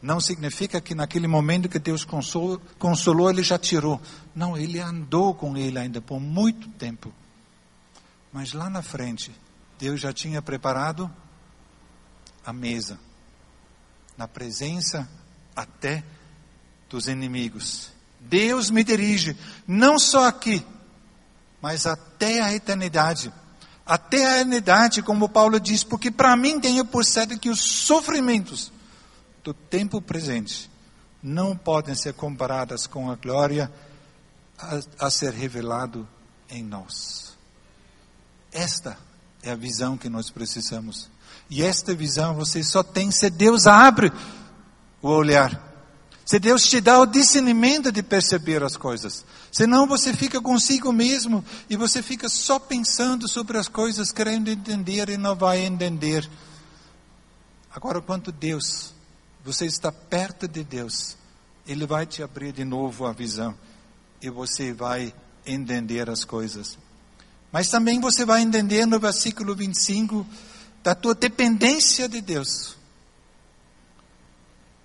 não 0.00 0.20
significa 0.20 0.80
que 0.80 0.94
naquele 0.94 1.26
momento 1.26 1.68
que 1.68 1.78
Deus 1.78 2.04
consolou, 2.04 2.60
consolou, 2.78 3.30
ele 3.30 3.42
já 3.42 3.58
tirou. 3.58 4.00
Não, 4.34 4.56
ele 4.56 4.78
andou 4.80 5.34
com 5.34 5.56
ele 5.56 5.78
ainda 5.78 6.00
por 6.00 6.20
muito 6.20 6.68
tempo. 6.70 7.12
Mas 8.32 8.52
lá 8.52 8.70
na 8.70 8.80
frente, 8.80 9.32
Deus 9.78 10.00
já 10.00 10.12
tinha 10.12 10.40
preparado 10.40 11.10
a 12.46 12.52
mesa, 12.52 12.98
na 14.16 14.28
presença 14.28 15.08
até 15.54 16.04
dos 16.88 17.08
inimigos. 17.08 17.90
Deus 18.20 18.70
me 18.70 18.84
dirige, 18.84 19.36
não 19.66 19.98
só 19.98 20.28
aqui, 20.28 20.64
mas 21.60 21.86
até 21.86 22.40
a 22.40 22.54
eternidade. 22.54 23.32
Até 23.84 24.24
a 24.24 24.40
eternidade, 24.40 25.02
como 25.02 25.28
Paulo 25.28 25.58
diz, 25.58 25.82
porque 25.82 26.10
para 26.10 26.36
mim 26.36 26.60
tenho 26.60 26.84
por 26.84 27.04
certo 27.04 27.38
que 27.38 27.50
os 27.50 27.60
sofrimentos 27.60 28.70
do 29.48 29.54
tempo 29.54 29.98
presente 30.02 30.70
não 31.22 31.56
podem 31.56 31.94
ser 31.94 32.12
comparados 32.12 32.86
com 32.86 33.10
a 33.10 33.16
glória 33.16 33.72
a, 34.58 35.06
a 35.06 35.10
ser 35.10 35.32
revelado 35.32 36.06
em 36.50 36.62
nós. 36.62 37.34
Esta 38.52 38.98
é 39.42 39.50
a 39.50 39.56
visão 39.56 39.96
que 39.96 40.10
nós 40.10 40.28
precisamos. 40.28 41.10
E 41.48 41.62
esta 41.62 41.94
visão 41.94 42.34
você 42.34 42.62
só 42.62 42.82
tem 42.82 43.10
se 43.10 43.30
Deus 43.30 43.66
abre 43.66 44.12
o 45.00 45.08
olhar 45.08 45.66
se 46.26 46.38
Deus 46.38 46.66
te 46.66 46.78
dá 46.78 47.00
o 47.00 47.06
discernimento 47.06 47.90
de 47.90 48.02
perceber 48.02 48.62
as 48.62 48.76
coisas. 48.76 49.24
Senão 49.50 49.86
você 49.86 50.12
fica 50.12 50.42
consigo 50.42 50.92
mesmo 50.92 51.42
e 51.70 51.74
você 51.74 52.02
fica 52.02 52.28
só 52.28 52.58
pensando 52.58 53.26
sobre 53.26 53.56
as 53.56 53.66
coisas, 53.66 54.12
querendo 54.12 54.50
entender 54.50 55.08
e 55.08 55.16
não 55.16 55.34
vai 55.34 55.64
entender. 55.64 56.28
Agora, 57.74 58.02
quando 58.02 58.30
Deus, 58.30 58.92
você 59.44 59.66
está 59.66 59.90
perto 59.90 60.46
de 60.46 60.64
Deus, 60.64 61.16
Ele 61.66 61.86
vai 61.86 62.06
te 62.06 62.22
abrir 62.22 62.52
de 62.52 62.64
novo 62.64 63.06
a 63.06 63.12
visão 63.12 63.54
e 64.20 64.30
você 64.30 64.72
vai 64.72 65.14
entender 65.46 66.08
as 66.10 66.24
coisas. 66.24 66.78
Mas 67.50 67.68
também 67.68 68.00
você 68.00 68.24
vai 68.24 68.42
entender 68.42 68.86
no 68.86 68.98
versículo 68.98 69.54
25 69.54 70.26
da 70.82 70.94
tua 70.94 71.14
dependência 71.14 72.08
de 72.08 72.20
Deus. 72.20 72.76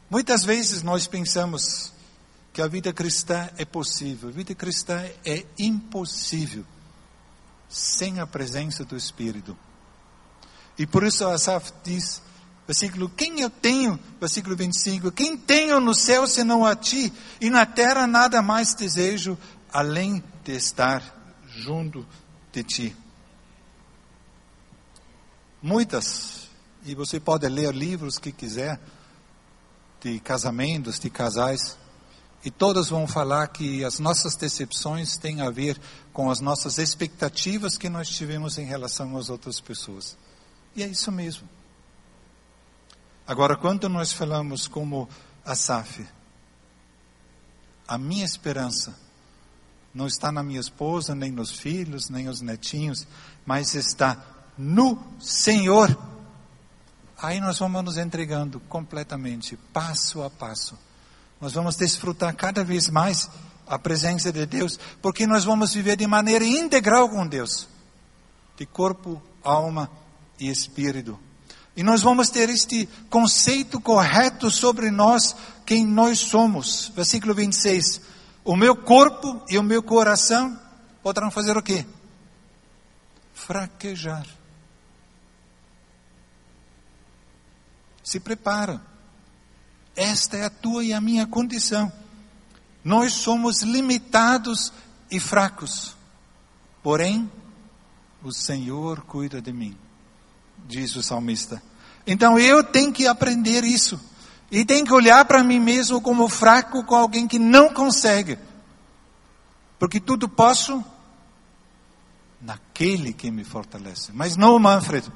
Muitas 0.10 0.44
vezes 0.44 0.84
nós 0.84 1.08
pensamos 1.08 1.92
que 2.54 2.62
a 2.62 2.68
vida 2.68 2.94
cristã 2.94 3.50
é 3.58 3.66
possível. 3.66 4.30
A 4.30 4.32
vida 4.32 4.54
cristã 4.54 5.04
é 5.26 5.46
impossível 5.58 6.64
sem 7.68 8.20
a 8.20 8.28
presença 8.28 8.86
do 8.86 8.96
Espírito. 8.96 9.58
E 10.78 10.86
por 10.86 11.04
isso 11.04 11.28
Asaf 11.28 11.74
diz: 11.84 12.22
Versículo, 12.66 13.10
quem 13.10 13.42
eu 13.42 13.50
tenho? 13.50 14.00
Versículo 14.20 14.56
25, 14.56 15.12
quem 15.12 15.36
tenho 15.36 15.80
no 15.80 15.94
céu 15.94 16.26
senão 16.26 16.66
a 16.66 16.76
ti? 16.76 17.12
E 17.42 17.50
na 17.50 17.66
terra 17.66 18.08
nada 18.08 18.42
mais 18.42 18.74
desejo 18.74 19.38
além 19.72 20.24
de 20.44 20.54
estar 20.56 21.02
junto 21.48 22.06
de 22.52 22.64
ti. 22.64 22.96
Muitas, 25.62 26.50
e 26.86 26.94
você 26.94 27.20
pode 27.20 27.48
ler 27.48 27.74
livros 27.74 28.18
que 28.18 28.32
quiser, 28.32 28.80
de 30.02 30.20
casamentos, 30.20 31.00
de 31.00 31.10
casais, 31.10 31.78
e 32.46 32.52
todas 32.52 32.90
vão 32.90 33.08
falar 33.08 33.48
que 33.48 33.84
as 33.86 34.00
nossas 34.00 34.36
decepções 34.36 35.16
têm 35.16 35.42
a 35.42 35.50
ver 35.50 35.80
com 36.12 36.30
as 36.30 36.42
nossas 36.42 36.78
expectativas 36.78 37.78
que 37.78 37.88
nós 37.88 38.10
tivemos 38.10 38.58
em 38.58 38.66
relação 38.66 39.18
às 39.18 39.30
outras 39.30 39.62
pessoas. 39.62 40.18
E 40.76 40.84
é 40.84 40.88
isso 40.88 41.10
mesmo. 41.12 41.48
Agora, 43.26 43.56
quando 43.56 43.88
nós 43.88 44.12
falamos 44.12 44.68
como 44.68 45.08
Asaf, 45.46 46.06
a 47.88 47.98
minha 47.98 48.26
esperança 48.26 48.98
não 49.94 50.08
está 50.08 50.32
na 50.32 50.42
minha 50.42 50.60
esposa, 50.60 51.14
nem 51.14 51.32
nos 51.32 51.52
filhos, 51.52 52.10
nem 52.10 52.26
nos 52.26 52.42
netinhos, 52.42 53.08
mas 53.46 53.76
está 53.76 54.18
no 54.58 54.98
Senhor. 55.20 55.96
Aí 57.18 57.40
nós 57.40 57.60
vamos 57.60 57.84
nos 57.84 57.98
entregando 57.98 58.60
completamente, 58.62 59.56
passo 59.72 60.24
a 60.24 60.30
passo. 60.30 60.78
Nós 61.40 61.54
vamos 61.54 61.76
desfrutar 61.76 62.36
cada 62.36 62.64
vez 62.64 62.90
mais 62.90 63.30
a 63.68 63.80
presença 63.80 64.32
de 64.32 64.46
Deus, 64.46 64.80
porque 65.02 65.26
nós 65.26 65.44
vamos 65.44 65.74
viver 65.74 65.96
de 65.96 66.08
maneira 66.08 66.44
integral 66.44 67.10
com 67.10 67.26
Deus, 67.26 67.70
de 68.58 68.66
corpo, 68.66 69.22
alma 69.44 69.90
e 70.40 70.50
espírito. 70.50 71.18
E 71.76 71.82
nós 71.82 72.02
vamos 72.02 72.30
ter 72.30 72.50
este 72.50 72.88
conceito 73.10 73.82
correto 73.82 74.52
sobre 74.52 74.92
nós, 74.92 75.36
quem 75.66 75.86
nós 75.86 76.20
somos. 76.20 76.92
Versículo 76.96 77.34
26. 77.34 78.02
O 78.44 78.56
meu 78.56 78.76
corpo 78.76 79.42
e 79.50 79.58
o 79.58 79.64
meu 79.64 79.82
coração 79.82 80.60
poderão 81.02 81.32
fazer 81.32 81.58
o 81.58 81.64
quê? 81.64 81.86
Fraquejar. 83.34 84.28
Se 88.04 88.20
prepara. 88.20 88.80
Esta 89.96 90.38
é 90.38 90.46
a 90.46 90.50
tua 90.50 90.84
e 90.84 90.94
a 90.94 91.02
minha 91.02 91.26
condição. 91.26 91.92
Nós 92.84 93.14
somos 93.14 93.64
limitados 93.64 94.72
e 95.10 95.20
fracos. 95.20 95.96
Porém, 96.84 97.32
o 98.22 98.32
Senhor 98.32 99.02
cuida 99.02 99.42
de 99.42 99.54
mim 99.54 99.83
diz 100.68 100.96
o 100.96 101.04
salmista. 101.04 101.62
Então 102.06 102.38
eu 102.38 102.64
tenho 102.64 102.92
que 102.92 103.08
aprender 103.08 103.64
isso. 103.64 104.00
E 104.52 104.64
tenho 104.64 104.86
que 104.86 104.94
olhar 104.94 105.26
para 105.26 105.44
mim 105.44 105.60
mesmo 105.60 106.00
como 106.00 106.30
fraco, 106.30 106.84
com 106.84 106.96
alguém 106.96 107.28
que 107.28 107.40
não 107.40 107.74
consegue. 107.74 108.38
Porque 109.80 110.00
tudo 110.00 110.30
posso 110.30 110.84
naquele 112.40 113.14
que 113.14 113.32
me 113.32 113.44
fortalece. 113.44 114.12
Mas 114.14 114.38
não 114.38 114.60
Manfred. 114.60 115.12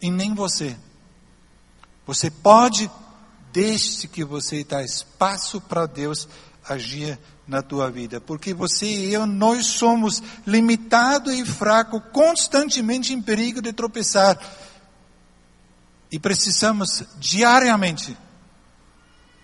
E 0.00 0.10
nem 0.10 0.34
você. 0.34 0.76
Você 2.06 2.30
pode, 2.30 2.90
desde 3.52 4.08
que 4.08 4.24
você 4.24 4.64
dá 4.64 4.82
espaço 4.82 5.60
para 5.60 5.86
Deus 5.86 6.28
agir 6.68 7.18
na 7.52 7.60
tua 7.60 7.90
vida. 7.90 8.18
Porque 8.18 8.54
você 8.54 8.86
e 8.86 9.12
eu, 9.12 9.26
nós 9.26 9.66
somos 9.66 10.22
limitados 10.46 11.34
e 11.34 11.44
fracos, 11.44 12.02
constantemente 12.10 13.12
em 13.12 13.20
perigo 13.20 13.60
de 13.60 13.74
tropeçar. 13.74 14.38
E 16.10 16.18
precisamos 16.18 17.04
diariamente 17.18 18.16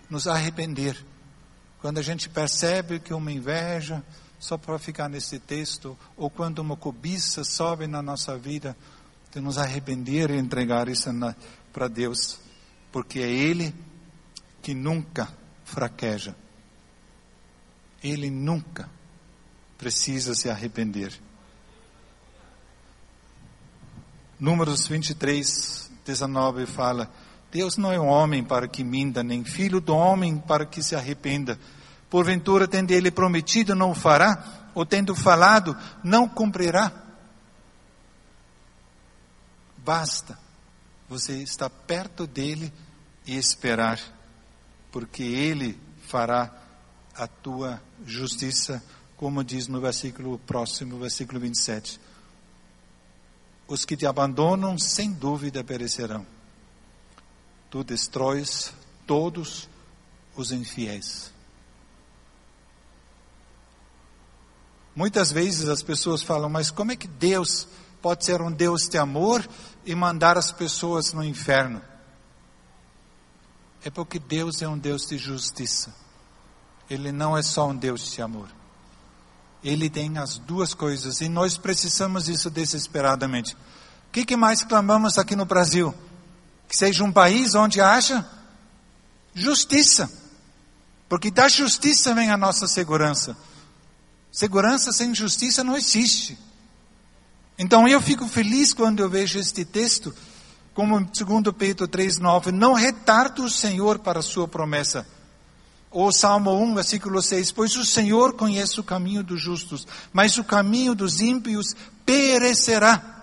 nos 0.09 0.26
arrepender. 0.26 1.04
Quando 1.82 1.98
a 1.98 2.02
gente 2.02 2.30
percebe 2.30 2.98
que 2.98 3.12
uma 3.12 3.30
inveja, 3.30 4.02
só 4.38 4.56
para 4.56 4.78
ficar 4.78 5.09
nesse 5.09 5.38
texto, 5.38 5.96
ou 6.16 6.30
quando 6.30 6.61
uma 6.61 6.76
cobiça 6.76 7.44
sobe 7.44 7.86
na 7.86 8.00
nossa 8.00 8.38
vida, 8.38 8.74
de 9.30 9.38
nos 9.38 9.59
arrepender 9.59 10.30
e 10.30 10.38
entregar 10.38 10.88
isso 10.88 11.11
para 11.74 11.88
Deus, 11.88 12.40
porque 12.90 13.18
é 13.18 13.30
Ele 13.30 13.74
que 14.62 14.72
nunca 14.72 15.28
fraqueja. 15.62 16.34
Ele 18.03 18.30
nunca 18.30 18.88
precisa 19.76 20.34
se 20.34 20.49
arrepender. 20.49 21.12
Números 24.38 24.86
23, 24.86 25.90
19 26.05 26.66
fala: 26.66 27.11
Deus 27.51 27.76
não 27.76 27.92
é 27.92 27.99
homem 27.99 28.44
para 28.44 28.68
que 28.68 28.84
minta, 28.84 29.22
nem 29.22 29.44
filho 29.44 29.80
do 29.80 29.94
homem 29.94 30.38
para 30.38 30.66
que 30.66 30.82
se 30.82 30.94
arrependa. 30.94 31.59
Porventura, 32.11 32.66
tendo 32.66 32.90
ele 32.90 33.11
prometido, 33.11 33.74
não 33.74 33.94
fará, 33.94 34.70
ou 34.74 34.86
tendo 34.86 35.14
falado, 35.14 35.76
não 36.03 36.28
cumprirá. 36.28 36.92
Basta 39.78 40.38
você 41.09 41.42
estar 41.42 41.70
perto 41.70 42.26
dele 42.26 42.72
e 43.26 43.36
esperar, 43.36 43.99
porque 44.92 45.22
ele 45.22 45.78
fará 46.07 46.51
a 47.18 47.26
tua 47.26 47.82
justiça, 48.06 48.82
como 49.16 49.42
diz 49.42 49.66
no 49.66 49.80
versículo 49.80 50.38
próximo, 50.38 50.98
versículo 50.98 51.40
27. 51.40 52.00
Os 53.66 53.84
que 53.84 53.96
te 53.96 54.06
abandonam, 54.06 54.78
sem 54.78 55.12
dúvida, 55.12 55.64
perecerão. 55.64 56.24
Tu 57.68 57.82
destróis 57.82 58.72
todos 59.06 59.68
os 60.36 60.52
infiéis. 60.52 61.32
Muitas 64.94 65.30
vezes 65.30 65.68
as 65.68 65.82
pessoas 65.82 66.22
falam, 66.22 66.48
mas 66.48 66.70
como 66.70 66.92
é 66.92 66.96
que 66.96 67.08
Deus 67.08 67.68
pode 68.00 68.24
ser 68.24 68.40
um 68.40 68.50
Deus 68.50 68.88
de 68.88 68.96
amor 68.96 69.46
e 69.84 69.94
mandar 69.94 70.38
as 70.38 70.52
pessoas 70.52 71.12
no 71.12 71.24
inferno? 71.24 71.82
É 73.84 73.90
porque 73.90 74.18
Deus 74.18 74.62
é 74.62 74.68
um 74.68 74.78
Deus 74.78 75.06
de 75.06 75.18
justiça. 75.18 75.94
Ele 76.89 77.12
não 77.12 77.36
é 77.36 77.43
só 77.43 77.68
um 77.68 77.76
Deus 77.76 78.11
de 78.11 78.22
amor. 78.22 78.49
Ele 79.62 79.91
tem 79.91 80.16
as 80.18 80.39
duas 80.39 80.72
coisas 80.72 81.20
e 81.20 81.28
nós 81.28 81.59
precisamos 81.59 82.28
isso 82.28 82.49
desesperadamente. 82.49 83.55
O 83.55 84.12
que, 84.12 84.24
que 84.24 84.36
mais 84.36 84.62
clamamos 84.62 85.18
aqui 85.18 85.36
no 85.36 85.45
Brasil? 85.45 85.95
Que 86.68 86.76
seja 86.76 87.05
um 87.05 87.12
país 87.12 87.55
onde 87.55 87.80
haja 87.80 88.24
justiça. 89.34 90.11
Porque 91.09 91.30
da 91.30 91.49
justiça 91.49 92.14
vem 92.14 92.30
a 92.30 92.36
nossa 92.36 92.66
segurança. 92.66 93.36
Segurança 94.32 94.93
sem 94.93 95.14
justiça 95.14 95.64
não 95.64 95.76
existe. 95.76 96.39
Então 97.59 97.89
eu 97.89 98.01
fico 98.01 98.26
feliz 98.26 98.72
quando 98.72 99.01
eu 99.01 99.11
vejo 99.11 99.39
este 99.39 99.64
texto, 99.64 100.14
como 100.72 101.01
2 101.01 101.55
Pedro 101.59 101.89
3,9, 101.89 102.53
não 102.53 102.72
retardo 102.72 103.45
o 103.45 103.51
Senhor 103.51 103.99
para 103.99 104.20
a 104.20 104.22
sua 104.22 104.47
promessa 104.47 105.07
o 105.91 106.12
Salmo 106.12 106.53
1, 106.53 106.74
versículo 106.74 107.22
6: 107.22 107.53
Pois 107.53 107.76
o 107.76 107.84
Senhor 107.84 108.34
conhece 108.34 108.78
o 108.80 108.84
caminho 108.84 109.22
dos 109.22 109.41
justos, 109.41 109.86
mas 110.12 110.36
o 110.39 110.45
caminho 110.45 110.95
dos 110.95 111.20
ímpios 111.20 111.74
perecerá. 112.05 113.16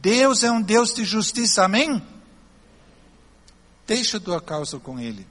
Deus 0.00 0.44
é 0.44 0.50
um 0.50 0.62
Deus 0.62 0.94
de 0.94 1.04
justiça, 1.04 1.64
amém? 1.64 2.02
Deixa 3.86 4.20
tua 4.20 4.40
causa 4.40 4.78
com 4.78 4.98
Ele, 4.98 5.26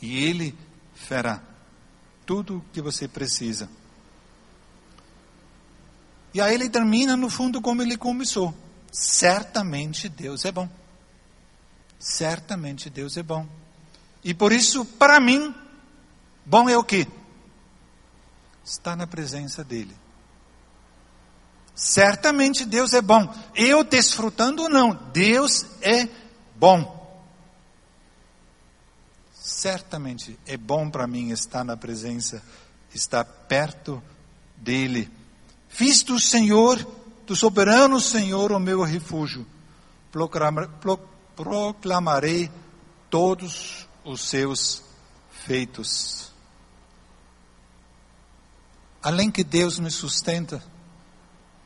e 0.00 0.24
Ele 0.24 0.54
fará 0.94 1.42
tudo 2.24 2.58
o 2.58 2.64
que 2.72 2.82
você 2.82 3.06
precisa. 3.06 3.68
E 6.34 6.40
aí 6.40 6.54
ele 6.54 6.68
termina 6.68 7.16
no 7.16 7.30
fundo 7.30 7.62
como 7.62 7.80
ele 7.80 7.96
começou: 7.96 8.52
certamente 8.92 10.06
Deus 10.08 10.44
é 10.44 10.52
bom. 10.52 10.68
Certamente 11.98 12.90
Deus 12.90 13.16
é 13.16 13.22
bom. 13.22 13.48
E 14.26 14.34
por 14.34 14.52
isso, 14.52 14.84
para 14.84 15.20
mim, 15.20 15.54
bom 16.44 16.68
é 16.68 16.76
o 16.76 16.82
que? 16.82 17.06
Estar 18.64 18.96
na 18.96 19.06
presença 19.06 19.62
dEle. 19.62 19.96
Certamente 21.76 22.64
Deus 22.64 22.92
é 22.92 23.00
bom. 23.00 23.32
Eu 23.54 23.84
desfrutando 23.84 24.64
ou 24.64 24.68
não, 24.68 24.94
Deus 25.12 25.64
é 25.80 26.08
bom. 26.56 26.92
Certamente 29.32 30.36
é 30.44 30.56
bom 30.56 30.90
para 30.90 31.06
mim 31.06 31.30
estar 31.30 31.62
na 31.62 31.76
presença, 31.76 32.42
estar 32.92 33.22
perto 33.24 34.02
dEle. 34.56 35.08
Fiz 35.68 36.02
do 36.02 36.18
Senhor, 36.18 36.84
do 37.24 37.36
soberano 37.36 38.00
Senhor, 38.00 38.50
o 38.50 38.58
meu 38.58 38.82
refúgio. 38.82 39.46
Proclamarei 41.36 42.50
todos 43.08 43.85
os 44.06 44.22
seus 44.22 44.82
feitos. 45.30 46.32
Além 49.02 49.30
que 49.30 49.44
Deus 49.44 49.78
nos 49.78 49.94
sustenta, 49.94 50.62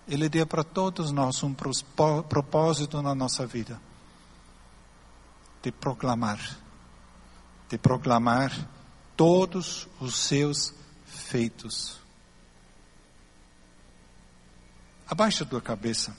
Ele 0.09 0.29
deu 0.29 0.47
para 0.47 0.65
todos 0.65 1.13
nós 1.13 1.43
um 1.43 1.55
propósito 1.55 3.01
na 3.03 3.15
nossa 3.15 3.47
vida. 3.47 3.81
de 5.63 5.71
proclamar, 5.71 6.41
de 7.69 7.77
proclamar 7.77 8.51
todos 9.15 9.87
os 10.01 10.17
seus 10.17 10.73
feitos. 11.05 12.01
Abaixa 15.07 15.45
a 15.45 15.47
tua 15.47 15.61
cabeça. 15.61 16.17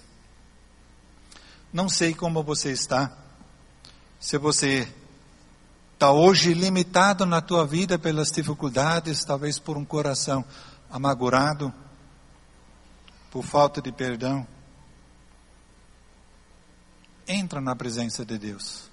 Não 1.73 1.89
sei 1.89 2.13
como 2.13 2.43
você 2.43 2.71
está. 2.71 3.17
Se 4.19 4.37
você 4.37 4.93
está 6.01 6.11
hoje 6.11 6.55
limitado 6.55 7.27
na 7.27 7.41
tua 7.41 7.63
vida 7.63 7.99
pelas 7.99 8.29
dificuldades, 8.29 9.23
talvez 9.23 9.59
por 9.59 9.77
um 9.77 9.85
coração 9.85 10.43
amargurado, 10.89 11.71
por 13.29 13.43
falta 13.43 13.79
de 13.79 13.91
perdão. 13.91 14.47
Entra 17.27 17.61
na 17.61 17.75
presença 17.75 18.25
de 18.25 18.35
Deus. 18.39 18.89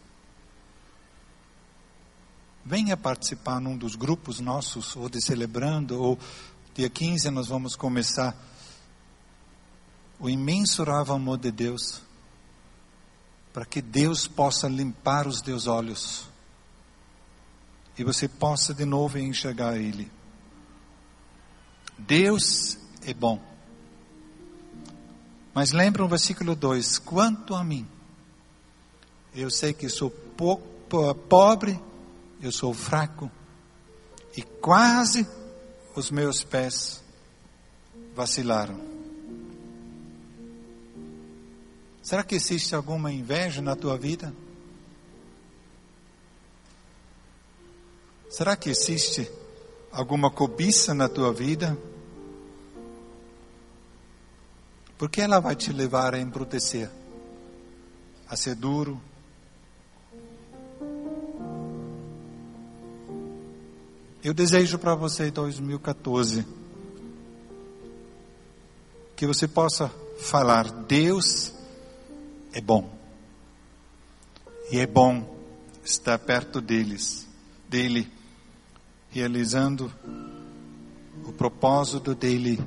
Venha 2.63 2.95
participar 2.95 3.59
num 3.59 3.79
dos 3.79 3.97
grupos 3.97 4.39
nossos, 4.39 4.95
ou 4.95 5.09
de 5.09 5.23
celebrando, 5.23 5.99
ou 5.99 6.19
dia 6.75 6.91
15 6.91 7.31
nós 7.31 7.49
vamos 7.49 7.75
começar 7.75 8.37
o 10.21 10.29
imensurável 10.29 11.15
amor 11.15 11.39
de 11.39 11.51
Deus, 11.51 12.03
para 13.51 13.65
que 13.65 13.81
Deus 13.81 14.29
possa 14.29 14.69
limpar 14.69 15.27
os 15.27 15.41
teus 15.41 15.67
olhos 15.67 16.29
e 17.99 18.05
você 18.05 18.29
possa 18.29 18.73
de 18.73 18.85
novo 18.85 19.19
enxergar 19.19 19.77
Ele. 19.77 20.11
Deus 21.99 22.79
é 23.05 23.13
bom. 23.13 23.43
Mas 25.53 25.73
lembra 25.73 26.05
o 26.05 26.09
versículo 26.09 26.55
2: 26.55 26.99
Quanto 26.99 27.55
a 27.55 27.65
mim, 27.65 27.87
eu 29.35 29.51
sei 29.51 29.73
que 29.73 29.89
sou 29.89 30.11
pobre, 31.29 31.81
eu 32.41 32.53
sou 32.53 32.73
fraco, 32.73 33.29
e 34.37 34.43
quase 34.43 35.27
os 35.97 36.11
meus 36.11 36.45
pés 36.45 37.03
vacilaram. 38.15 38.81
Será 42.01 42.23
que 42.23 42.37
existe 42.37 42.75
alguma 42.75 43.13
inveja 43.13 43.61
na 43.61 43.75
tua 43.75 43.99
vida? 43.99 44.33
Será 48.29 48.55
que 48.57 48.69
existe 48.69 49.31
alguma 49.91 50.31
cobiça 50.31 50.93
na 50.93 51.09
tua 51.09 51.33
vida? 51.33 51.77
Porque 54.99 55.23
ela 55.23 55.41
vai 55.41 55.57
te 55.57 55.73
levar 55.73 56.15
a 56.15 56.19
embrutecer, 56.19 56.91
a 58.29 58.37
ser 58.37 58.55
duro. 58.55 59.01
Eu 64.23 64.35
desejo 64.35 64.79
para 64.79 64.95
você 64.95 65.29
em 65.29 65.33
2014 65.33 66.45
que 69.17 69.27
você 69.27 69.49
possa 69.49 69.91
falar: 70.21 70.71
Deus 70.71 71.55
é 72.53 72.61
bom. 72.61 72.95
E 74.71 74.79
é 74.79 74.87
bom 74.87 75.35
estar 75.83 76.19
perto 76.19 76.61
deles, 76.61 77.27
dele 77.67 78.18
realizando 79.11 79.93
o 81.25 81.33
propósito 81.33 82.15
dele 82.15 82.59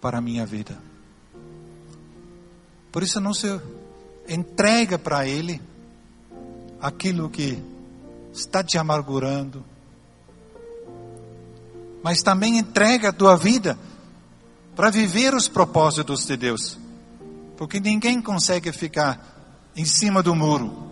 para 0.00 0.18
a 0.18 0.20
minha 0.20 0.44
vida. 0.44 0.78
Por 2.90 3.02
isso 3.02 3.20
não 3.20 3.32
se 3.32 3.60
entrega 4.28 4.98
para 4.98 5.26
ele 5.26 5.60
aquilo 6.80 7.30
que 7.30 7.62
está 8.32 8.62
te 8.62 8.76
amargurando, 8.76 9.64
mas 12.02 12.22
também 12.22 12.58
entrega 12.58 13.10
a 13.10 13.12
tua 13.12 13.36
vida 13.36 13.78
para 14.74 14.90
viver 14.90 15.34
os 15.34 15.48
propósitos 15.48 16.26
de 16.26 16.36
Deus. 16.36 16.78
Porque 17.56 17.78
ninguém 17.78 18.20
consegue 18.20 18.72
ficar 18.72 19.70
em 19.76 19.84
cima 19.84 20.22
do 20.22 20.34
muro 20.34 20.91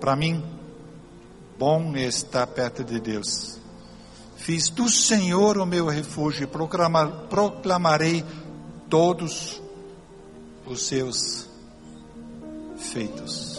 Para 0.00 0.14
mim, 0.14 0.42
bom 1.58 1.96
estar 1.96 2.46
perto 2.46 2.84
de 2.84 3.00
Deus. 3.00 3.58
Fiz 4.36 4.68
do 4.68 4.88
Senhor 4.88 5.58
o 5.58 5.66
meu 5.66 5.86
refúgio 5.86 6.44
e 6.44 6.46
proclamar, 6.46 7.10
proclamarei 7.28 8.24
todos 8.88 9.60
os 10.66 10.86
seus 10.86 11.48
feitos. 12.76 13.55